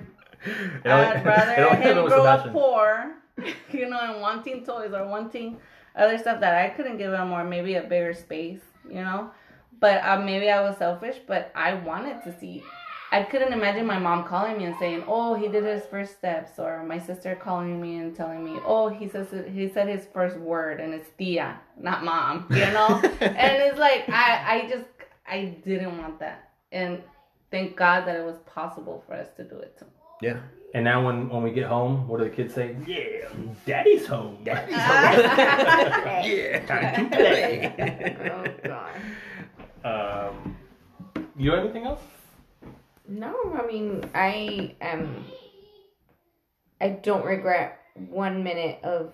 [0.84, 3.16] It I'd it rather only happened him with grow up poor,
[3.72, 5.58] you know, and wanting toys or wanting
[5.96, 9.32] other stuff that I couldn't give him, or maybe a bigger space, you know.
[9.80, 12.62] But uh, maybe I was selfish, but I wanted to see.
[13.12, 16.58] I couldn't imagine my mom calling me and saying, "Oh, he did his first steps,"
[16.58, 20.36] or my sister calling me and telling me, "Oh, he says he said his first
[20.38, 22.88] word and it's tia, not mom," you know.
[23.20, 24.86] and it's like I, I just,
[25.26, 27.02] I didn't want that, and
[27.50, 29.78] thank God that it was possible for us to do it.
[29.78, 29.86] Too.
[30.20, 30.40] Yeah.
[30.74, 32.76] And now when when we get home, what do the kids say?
[32.86, 33.28] Yeah,
[33.64, 34.38] daddy's home.
[34.42, 36.66] Daddy's yeah.
[36.66, 38.16] Time to play.
[38.30, 38.44] Oh
[39.84, 40.30] god.
[40.32, 40.56] um,
[41.36, 42.00] you have anything else?
[43.08, 45.24] No, I mean I am.
[46.80, 49.12] I don't regret one minute of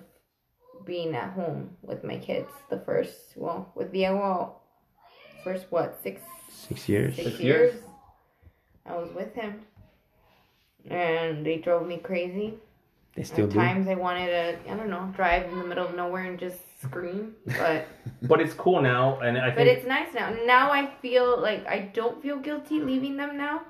[0.84, 2.48] being at home with my kids.
[2.70, 4.56] The first, well, with Diego,
[5.44, 7.14] first what six Six years.
[7.16, 7.74] six Six years.
[7.74, 7.84] years.
[8.84, 9.60] I was with him,
[10.90, 12.54] and they drove me crazy.
[13.14, 13.58] They still At do.
[13.58, 16.58] times, I wanted to, I don't know, drive in the middle of nowhere and just
[16.82, 17.34] scream.
[17.46, 17.86] But
[18.22, 20.30] But it's cool now, and I but it's nice now.
[20.46, 23.62] Now I feel like I don't feel guilty leaving them now.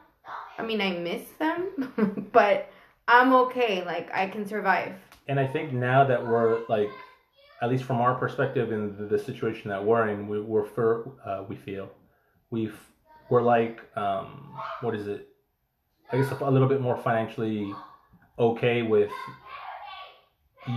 [0.58, 2.70] I mean, I miss them, but
[3.08, 3.85] I'm okay.
[3.85, 4.94] Like I can survive.
[5.28, 6.90] and I think now that we're like,
[7.61, 11.12] at least from our perspective in the, the situation that we're in, we, we're for
[11.24, 11.90] uh, we feel
[12.50, 12.78] we've
[13.28, 15.28] we're like um, what is it?
[16.11, 17.72] I guess a, little bit more financially
[18.38, 19.11] okay with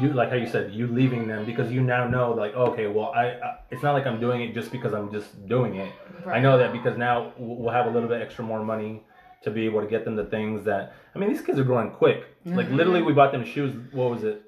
[0.01, 3.11] you, like how you said, you leaving them because you now know like okay, well
[3.15, 5.91] I, I it's not like I'm doing it just because I'm just doing it.
[6.27, 9.03] I know that because now we'll have a little bit extra more money
[9.45, 11.91] to be able to get them the things that I mean these kids are growing
[11.91, 12.25] quick.
[12.45, 12.75] Like mm-hmm.
[12.75, 13.73] literally, we bought them shoes.
[13.93, 14.43] What was it?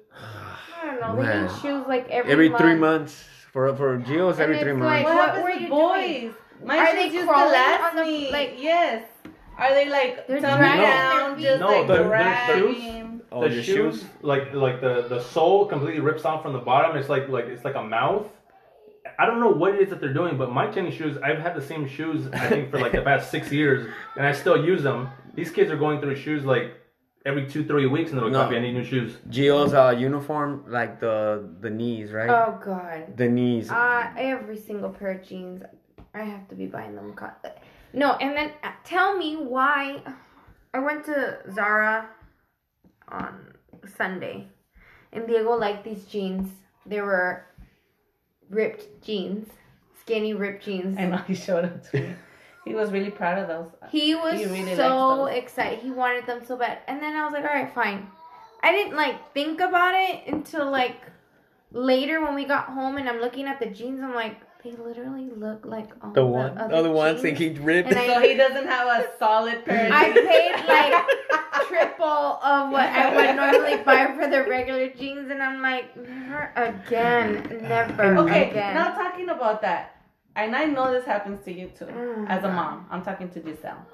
[0.80, 1.16] I don't know.
[1.16, 1.46] They Man.
[1.46, 2.60] need shoes like every Every month.
[2.62, 5.04] three months for for Geo's every three like- months.
[5.04, 6.34] What What happens were with you boys?
[6.64, 8.32] My Are shoes they used to crawling last on the- me.
[8.32, 9.04] like- yes.
[9.56, 13.20] Are they like They're tummy down, their just No, like the- the dragging?
[13.30, 14.04] Oh, the your shoes, shoes?
[14.22, 16.96] like like the the sole completely rips off from the bottom.
[16.96, 18.26] It's like like it's like a mouth.
[19.18, 21.54] I don't know what it is that they're doing, but my tennis shoes, I've had
[21.56, 24.82] the same shoes I think for like the past six years, and I still use
[24.82, 25.08] them.
[25.34, 26.74] These kids are going through shoes like
[27.26, 28.42] every two three weeks, and they're like, No.
[28.44, 32.30] "Copy, I need new shoes." Geo's uh, uniform, like the the knees, right?
[32.30, 33.16] Oh god.
[33.16, 33.70] The knees.
[33.70, 35.62] Uh, every single pair of jeans,
[36.14, 37.12] I have to be buying them.
[37.14, 37.30] co-
[37.92, 40.02] No, and then uh, tell me why.
[40.74, 42.08] I went to Zara
[43.08, 43.54] on
[43.96, 44.46] Sunday,
[45.12, 46.48] and Diego liked these jeans.
[46.86, 47.44] They were
[48.50, 49.48] ripped jeans,
[50.00, 50.98] skinny ripped jeans.
[50.98, 52.14] I know he showed them to me.
[52.64, 53.70] He was really proud of those.
[53.90, 55.78] He was He really so excited.
[55.78, 56.78] He wanted them so bad.
[56.86, 58.08] And then I was like, all right, fine.
[58.62, 61.00] I didn't like think about it until like
[61.72, 64.02] later when we got home and I'm looking at the jeans.
[64.02, 67.38] I'm like, they literally look like all the the one, other oh, other ones that
[67.38, 67.88] he ripped.
[67.90, 72.04] And I- So he doesn't have a solid pair of I paid like triple
[72.42, 77.58] of what I would normally buy for the regular jeans, and I'm like, never again,
[77.62, 78.18] never again.
[78.18, 78.74] Okay, again.
[78.74, 79.96] now talking about that,
[80.36, 82.28] and I know this happens to you too, Mm.
[82.28, 82.86] as a mom.
[82.90, 83.86] I'm talking to Giselle.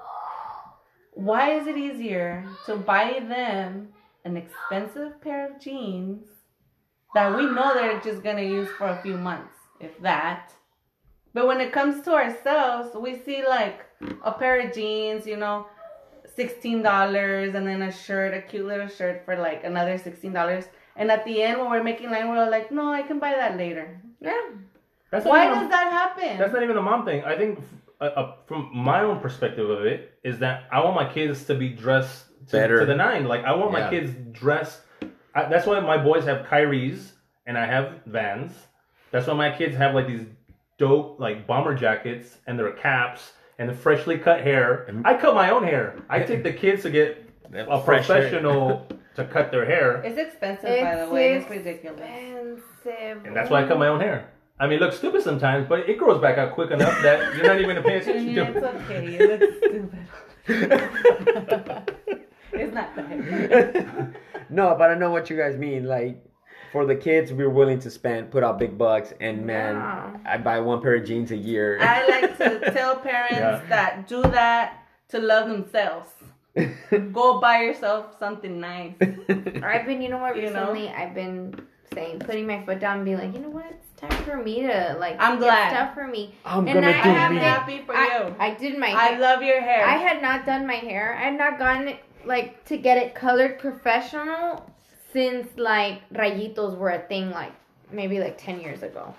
[1.13, 3.89] Why is it easier to buy them
[4.25, 6.27] an expensive pair of jeans
[7.13, 10.51] that we know they're just gonna use for a few months, if that?
[11.33, 13.85] But when it comes to ourselves, we see like
[14.23, 15.67] a pair of jeans, you know,
[16.35, 20.65] sixteen dollars, and then a shirt, a cute little shirt for like another sixteen dollars.
[20.95, 23.31] And at the end, when we're making line, we're all like, no, I can buy
[23.31, 23.99] that later.
[24.21, 24.41] yeah.
[25.11, 26.37] That's Why even a- does that happen?
[26.37, 27.23] That's not even a mom thing.
[27.23, 27.59] I think,
[28.01, 31.55] uh, uh, from my own perspective of it, is that I want my kids to
[31.55, 32.79] be dressed to, Better.
[32.79, 33.25] to the nine.
[33.25, 34.81] Like I want my kids dressed.
[35.33, 37.11] I, that's why my boys have Kyries
[37.45, 38.51] and I have Vans.
[39.11, 40.25] That's why my kids have like these
[40.77, 44.85] dope like bomber jackets and their caps and the freshly cut hair.
[45.05, 45.95] I cut my own hair.
[46.09, 48.17] I take the kids to get a Fresh hair.
[48.21, 51.33] professional to cut their hair, It's expensive, by the way.
[51.35, 51.99] It's ridiculous.
[52.01, 53.25] expensive.
[53.25, 54.29] and that's why I cut my own hair.
[54.59, 57.45] I mean, it looks stupid sometimes, but it grows back out quick enough that you're
[57.45, 58.75] not even gonna attention Junior, to it's it.
[58.91, 59.05] okay.
[59.13, 60.07] You look stupid.
[62.53, 64.09] it's not that.
[64.49, 65.85] no, but I know what you guys mean.
[65.85, 66.23] Like,
[66.75, 70.17] for the kids, we're willing to spend, put out big bucks, and man, Yeah.
[70.33, 71.77] I buy one pair of jeans a year.
[71.79, 73.61] I like to tell parents Yeah.
[73.69, 76.09] that do that to love themselves.
[77.13, 78.95] Go buy yourself something nice.
[79.63, 80.73] Or I've been, you know what, You know?
[80.73, 81.55] recently I've been
[81.93, 84.63] saying, putting my foot down and being like, you know what, it's time for me
[84.63, 85.69] to, like, I'm get glad.
[85.71, 86.35] stuff for me.
[86.43, 87.41] I'm And gonna I do have I'm me.
[87.41, 88.35] happy for I, you.
[88.37, 88.99] I did my hair.
[88.99, 89.19] I hair.
[89.21, 89.85] love your hair.
[89.87, 91.15] I had not done my hair.
[91.17, 94.69] I had not gotten it, like, to get it colored professional
[95.15, 97.53] since, like, rayitos were a thing, like,
[97.91, 99.13] maybe, like, 10 years ago.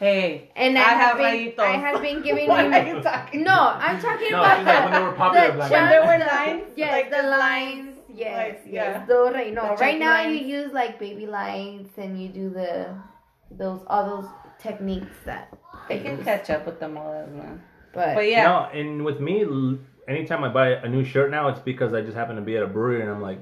[0.00, 1.58] hey, And I, I have have been, rayitos.
[1.72, 2.76] I have been giving what me...
[2.76, 3.42] are you talking?
[3.44, 5.88] No, I'm talking No, about the, like when they were popular the black chunks, When
[5.92, 7.92] there were lines, Yes, like the the lines.
[8.24, 8.72] Yes, like, yes.
[8.72, 9.06] yeah.
[9.06, 10.40] Those right, no, The right now lines.
[10.40, 12.94] you use like baby lights and you do the
[13.50, 15.52] those all those techniques that
[15.88, 17.62] They can catch up with the models, man.
[17.92, 19.44] But, But yeah, No, and with me,
[20.08, 22.62] anytime I buy a new shirt now, it's because I just happen to be at
[22.62, 23.40] a brewery and I'm like,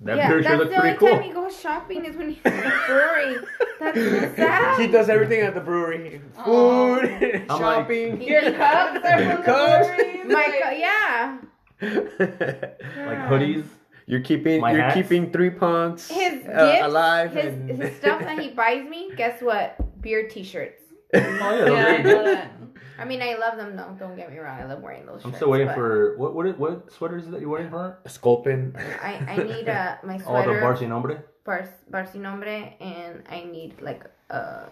[0.00, 1.08] that yeah, beer that's shirt looks the only cool.
[1.08, 3.36] time you go shopping is when you're at the brewery.
[3.80, 3.98] That's
[4.30, 4.80] so sad.
[4.80, 6.20] he does everything at the brewery.
[6.38, 6.44] Aw.
[6.44, 8.20] Food, I'm shopping.
[8.22, 9.88] your cups are from the Cups.
[10.26, 11.38] My like- co- yeah.
[11.80, 13.64] Like hoodies.
[14.06, 14.94] You're keeping My you're hats.
[14.96, 17.32] keeping three punks His uh, gifts, alive.
[17.32, 17.82] his, and...
[17.82, 19.10] his stuff that he buys me.
[19.16, 19.76] Guess what?
[20.02, 20.82] Beer T-shirts.
[21.14, 22.50] Oh yeah, those Yeah, are
[22.98, 23.08] I good.
[23.08, 23.26] know that.
[23.26, 24.06] I mean, I love them though.
[24.06, 24.60] Don't get me wrong.
[24.60, 25.24] I love wearing those.
[25.24, 27.70] I'm shirts, still waiting but for what what what sweater is it that you're waiting
[27.70, 27.98] for?
[28.06, 28.74] Sculpin.
[29.02, 30.50] I I need uh, my sweater.
[30.50, 30.60] Oh, the sweater.
[30.60, 31.24] Barcy Nombre.
[31.44, 34.66] Bar Barcinombre, and I need like a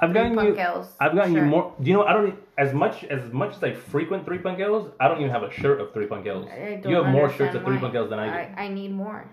[0.00, 0.56] I've gotten you.
[1.00, 1.74] I've gotten you more.
[1.82, 2.04] Do you know?
[2.04, 4.92] I don't e- as much as much as I frequent three punkeos.
[5.00, 6.50] I don't even have a shirt of three punkeos.
[6.50, 7.90] I don't You have more understand shirts of three why.
[7.90, 8.32] punkeos than I do.
[8.60, 9.28] I, I need more.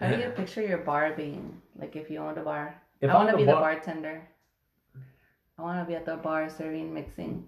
[0.00, 1.60] How do you picture your bar being?
[1.78, 2.80] Like if you owned a bar.
[3.00, 4.28] If I want to the be the bartender.
[5.58, 7.46] I want to be at the bar serving, mixing.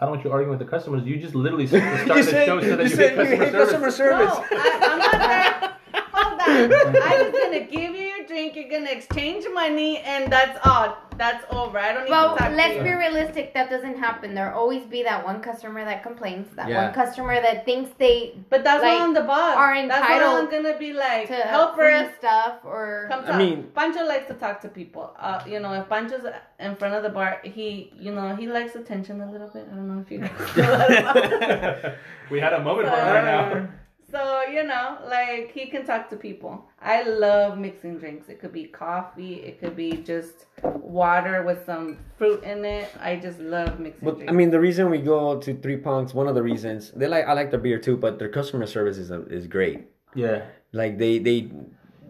[0.00, 1.04] I don't want you arguing with the customers.
[1.06, 3.44] You just literally start the said, show so that you you, said get you customer
[3.44, 3.70] hate service.
[3.70, 4.34] customer service.
[4.50, 6.02] No, I, I'm not there.
[6.12, 7.02] Hold on.
[7.02, 8.03] I'm just gonna give you
[8.34, 8.56] your drink.
[8.56, 10.96] You're gonna exchange money, and that's all.
[11.16, 11.78] That's over.
[11.78, 13.54] I don't need Well, to talk let's to be realistic.
[13.54, 14.34] That doesn't happen.
[14.34, 16.48] There always be that one customer that complains.
[16.56, 16.86] That Yeah.
[16.86, 19.56] one customer that thinks they But that's like, why I'm the boss.
[19.56, 22.10] are that's why I'm gonna be like to help free us.
[22.18, 23.36] stuff or Come I talk.
[23.36, 25.14] mean- Pancho likes to talk to people.
[25.16, 26.26] Uh, you know, if Pancho's
[26.58, 29.68] in front of the bar, he, you know, he likes attention a little bit.
[29.70, 31.94] I don't know if you know
[32.30, 33.68] we had a moment for right now.
[34.14, 36.64] So, you know, like he can talk to people.
[36.80, 38.28] I love mixing drinks.
[38.28, 42.88] It could be coffee, it could be just water with some fruit in it.
[43.00, 44.30] I just love mixing But drinks.
[44.32, 47.24] I mean, the reason we go to Three Punks, one of the reasons they like
[47.26, 49.78] I like their beer too, but their customer service is is great.
[50.14, 50.44] Yeah.
[50.72, 51.40] Like they they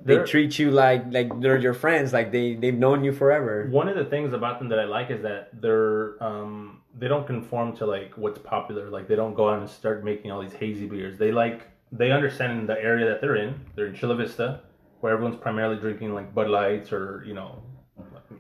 [0.05, 2.13] they They're- treat you like like they're your friends.
[2.13, 3.67] Like they they've known you forever.
[3.71, 7.27] One of the things about them that I like is that they're um they don't
[7.27, 8.91] conform to like what's popular.
[8.91, 11.17] Like they don't go out and start making all these hazy beers.
[11.17, 13.55] They like they understand the area that they're in.
[13.75, 14.61] They're in Chula Vista,
[15.01, 17.63] where everyone's primarily drinking like Bud Lights or you know,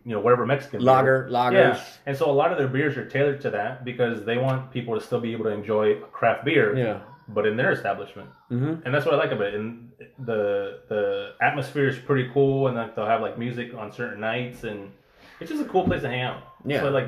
[0.05, 0.87] you know whatever Mexican beer.
[0.87, 1.53] Lager lagers.
[1.77, 4.73] Yeah, and so a lot of their beers are tailored to that because they want
[4.73, 7.01] people to still be able to enjoy a craft beer, Yeah.
[7.29, 8.29] but in their establishment.
[8.49, 9.55] hmm and that's what I like about it.
[9.55, 14.21] And the the atmosphere is pretty cool, and like they'll have like music on certain
[14.21, 14.91] nights, and
[15.41, 16.43] it's just a cool place to hang out.
[16.67, 16.81] Yeah.
[16.81, 17.07] So like,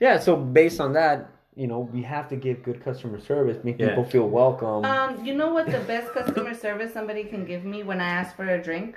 [0.00, 0.18] Yeah.
[0.18, 3.90] So based on that, you know, we have to give good customer service, make Yeah.
[3.90, 4.84] people feel welcome.
[4.84, 8.34] um, you know what the best customer service somebody can give me when I ask
[8.36, 8.96] for a drink?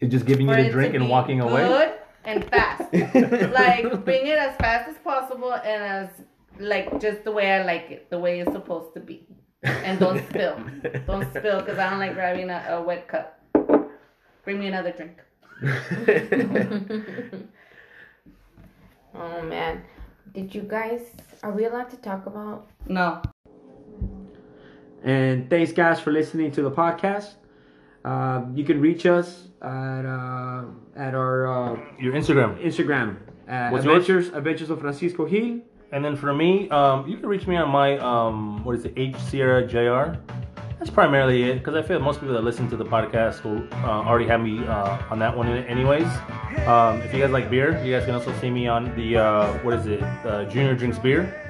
[0.00, 1.66] it's just giving you For the it drink and be walking away.
[1.66, 1.92] Good
[2.24, 2.82] and fast.
[3.62, 6.08] like bring it as fast as possible and as
[6.58, 9.26] like just the way I like it, the way it's supposed to be.
[9.62, 10.56] And don't spill.
[11.06, 13.40] Don't spill because I don't like grabbing a, a wet cup.
[14.44, 15.16] Bring me another drink.
[19.18, 19.82] Oh man.
[20.36, 21.00] Did you guys
[21.42, 23.22] are we allowed to talk about No.
[25.02, 27.34] And thanks, guys, for listening to the podcast.
[28.04, 30.64] Uh, you can reach us at uh,
[30.94, 33.16] at our uh, Your Instagram, Instagram
[33.48, 33.96] at What's yours?
[34.06, 35.60] Adventures Adventures of Francisco Gil.
[35.92, 38.92] and then for me, um, you can reach me on my um, what is it,
[38.94, 40.20] H Sierra Jr.
[40.78, 44.02] That's primarily it because I feel most people that listen to the podcast will uh,
[44.04, 46.06] already have me uh, on that one anyways.
[46.66, 49.52] Um, if you guys like beer, you guys can also see me on the uh,
[49.64, 51.42] what is it, uh, Junior Drinks Beer.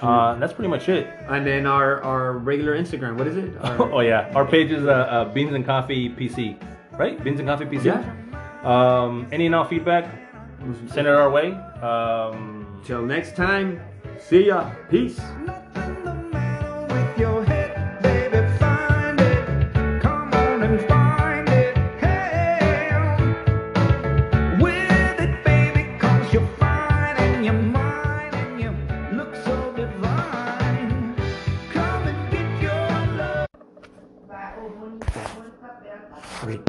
[0.00, 1.06] Uh, that's pretty much it.
[1.28, 3.18] And then our, our regular Instagram.
[3.18, 3.52] What is it?
[3.62, 6.56] Our- oh yeah, our page is uh, uh, Beans and Coffee PC,
[6.98, 7.22] right?
[7.22, 7.84] Beans and Coffee PC.
[7.84, 8.14] Yeah.
[8.64, 10.10] Um, any and all feedback,
[10.88, 11.52] send it our way.
[11.82, 13.78] Um, Till next time,
[14.18, 14.70] see ya.
[14.88, 15.20] Peace.